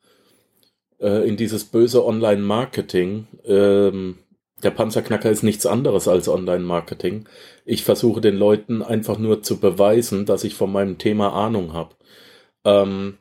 [1.00, 4.20] äh, in dieses böse Online-Marketing, ähm,
[4.62, 7.28] der Panzerknacker ist nichts anderes als Online-Marketing.
[7.66, 11.96] Ich versuche den Leuten einfach nur zu beweisen, dass ich von meinem Thema Ahnung habe.
[12.64, 13.18] Ähm,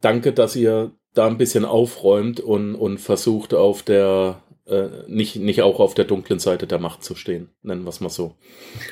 [0.00, 5.60] danke, dass ihr da ein bisschen aufräumt und, und versucht auf der äh, nicht, nicht
[5.60, 8.34] auch auf der dunklen Seite der Macht zu stehen, nennen wir es mal so.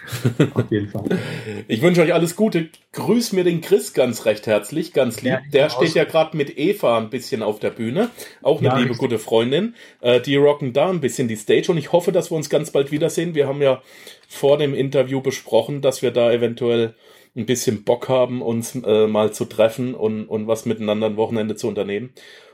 [0.54, 1.18] Auf jeden Fall.
[1.66, 2.68] Ich wünsche euch alles Gute.
[2.92, 5.32] Grüß mir den Chris ganz recht herzlich, ganz lieb.
[5.32, 8.10] Ja, der steht ja gerade mit Eva ein bisschen auf der Bühne.
[8.42, 9.74] Auch eine ja, liebe, gute Freundin.
[10.02, 12.70] Äh, die rocken da ein bisschen die Stage und ich hoffe, dass wir uns ganz
[12.70, 13.34] bald wiedersehen.
[13.34, 13.82] Wir haben ja
[14.28, 16.94] vor dem Interview besprochen, dass wir da eventuell
[17.34, 21.56] ein bisschen Bock haben, uns äh, mal zu treffen und, und was miteinander ein Wochenende
[21.56, 22.12] zu unternehmen.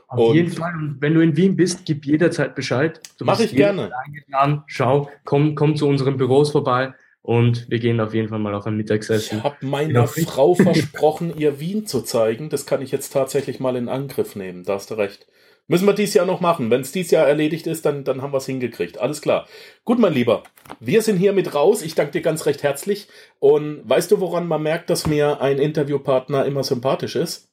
[0.09, 0.73] Auf und jeden Fall.
[0.75, 2.99] Und wenn du in Wien bist, gib jederzeit Bescheid.
[3.21, 3.91] Mach ich gerne.
[4.05, 4.63] Eingeladen.
[4.65, 8.65] Schau, komm, komm zu unseren Büros vorbei und wir gehen auf jeden Fall mal auf
[8.65, 9.37] ein Mittagessen.
[9.37, 12.49] Ich habe meiner Frau versprochen, ihr Wien zu zeigen.
[12.49, 14.63] Das kann ich jetzt tatsächlich mal in Angriff nehmen.
[14.63, 15.27] Da hast du recht.
[15.67, 16.71] Müssen wir dies Jahr noch machen.
[16.71, 18.97] Wenn es dies Jahr erledigt ist, dann, dann haben wir es hingekriegt.
[18.97, 19.47] Alles klar.
[19.85, 20.41] Gut, mein Lieber.
[20.79, 21.83] Wir sind hier mit raus.
[21.83, 23.07] Ich danke dir ganz recht herzlich.
[23.37, 27.48] Und weißt du, woran man merkt, dass mir ein Interviewpartner immer sympathisch ist?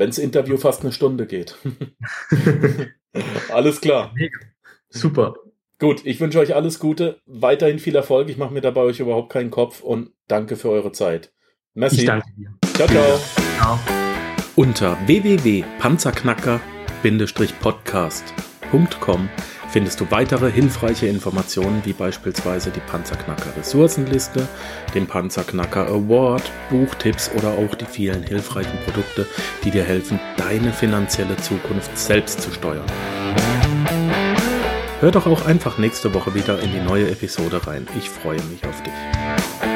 [0.00, 1.56] Wenn das Interview fast eine Stunde geht.
[3.52, 4.14] alles klar.
[4.88, 5.34] Super.
[5.78, 8.30] Gut, ich wünsche euch alles Gute, weiterhin viel Erfolg.
[8.30, 11.34] Ich mache mir dabei euch überhaupt keinen Kopf und danke für eure Zeit.
[11.74, 12.00] Merci.
[12.00, 12.50] Ich danke dir.
[12.76, 13.20] Ciao, ciao.
[13.58, 13.78] ciao.
[14.56, 16.60] Unter www.panzerknacker.com
[18.70, 19.28] podcast.com
[19.70, 24.46] findest du weitere hilfreiche Informationen wie beispielsweise die Panzerknacker Ressourcenliste,
[24.94, 29.26] den Panzerknacker Award, Buchtipps oder auch die vielen hilfreichen Produkte,
[29.64, 32.86] die dir helfen, deine finanzielle Zukunft selbst zu steuern.
[35.00, 37.86] Hör doch auch einfach nächste Woche wieder in die neue Episode rein.
[37.98, 39.69] Ich freue mich auf dich.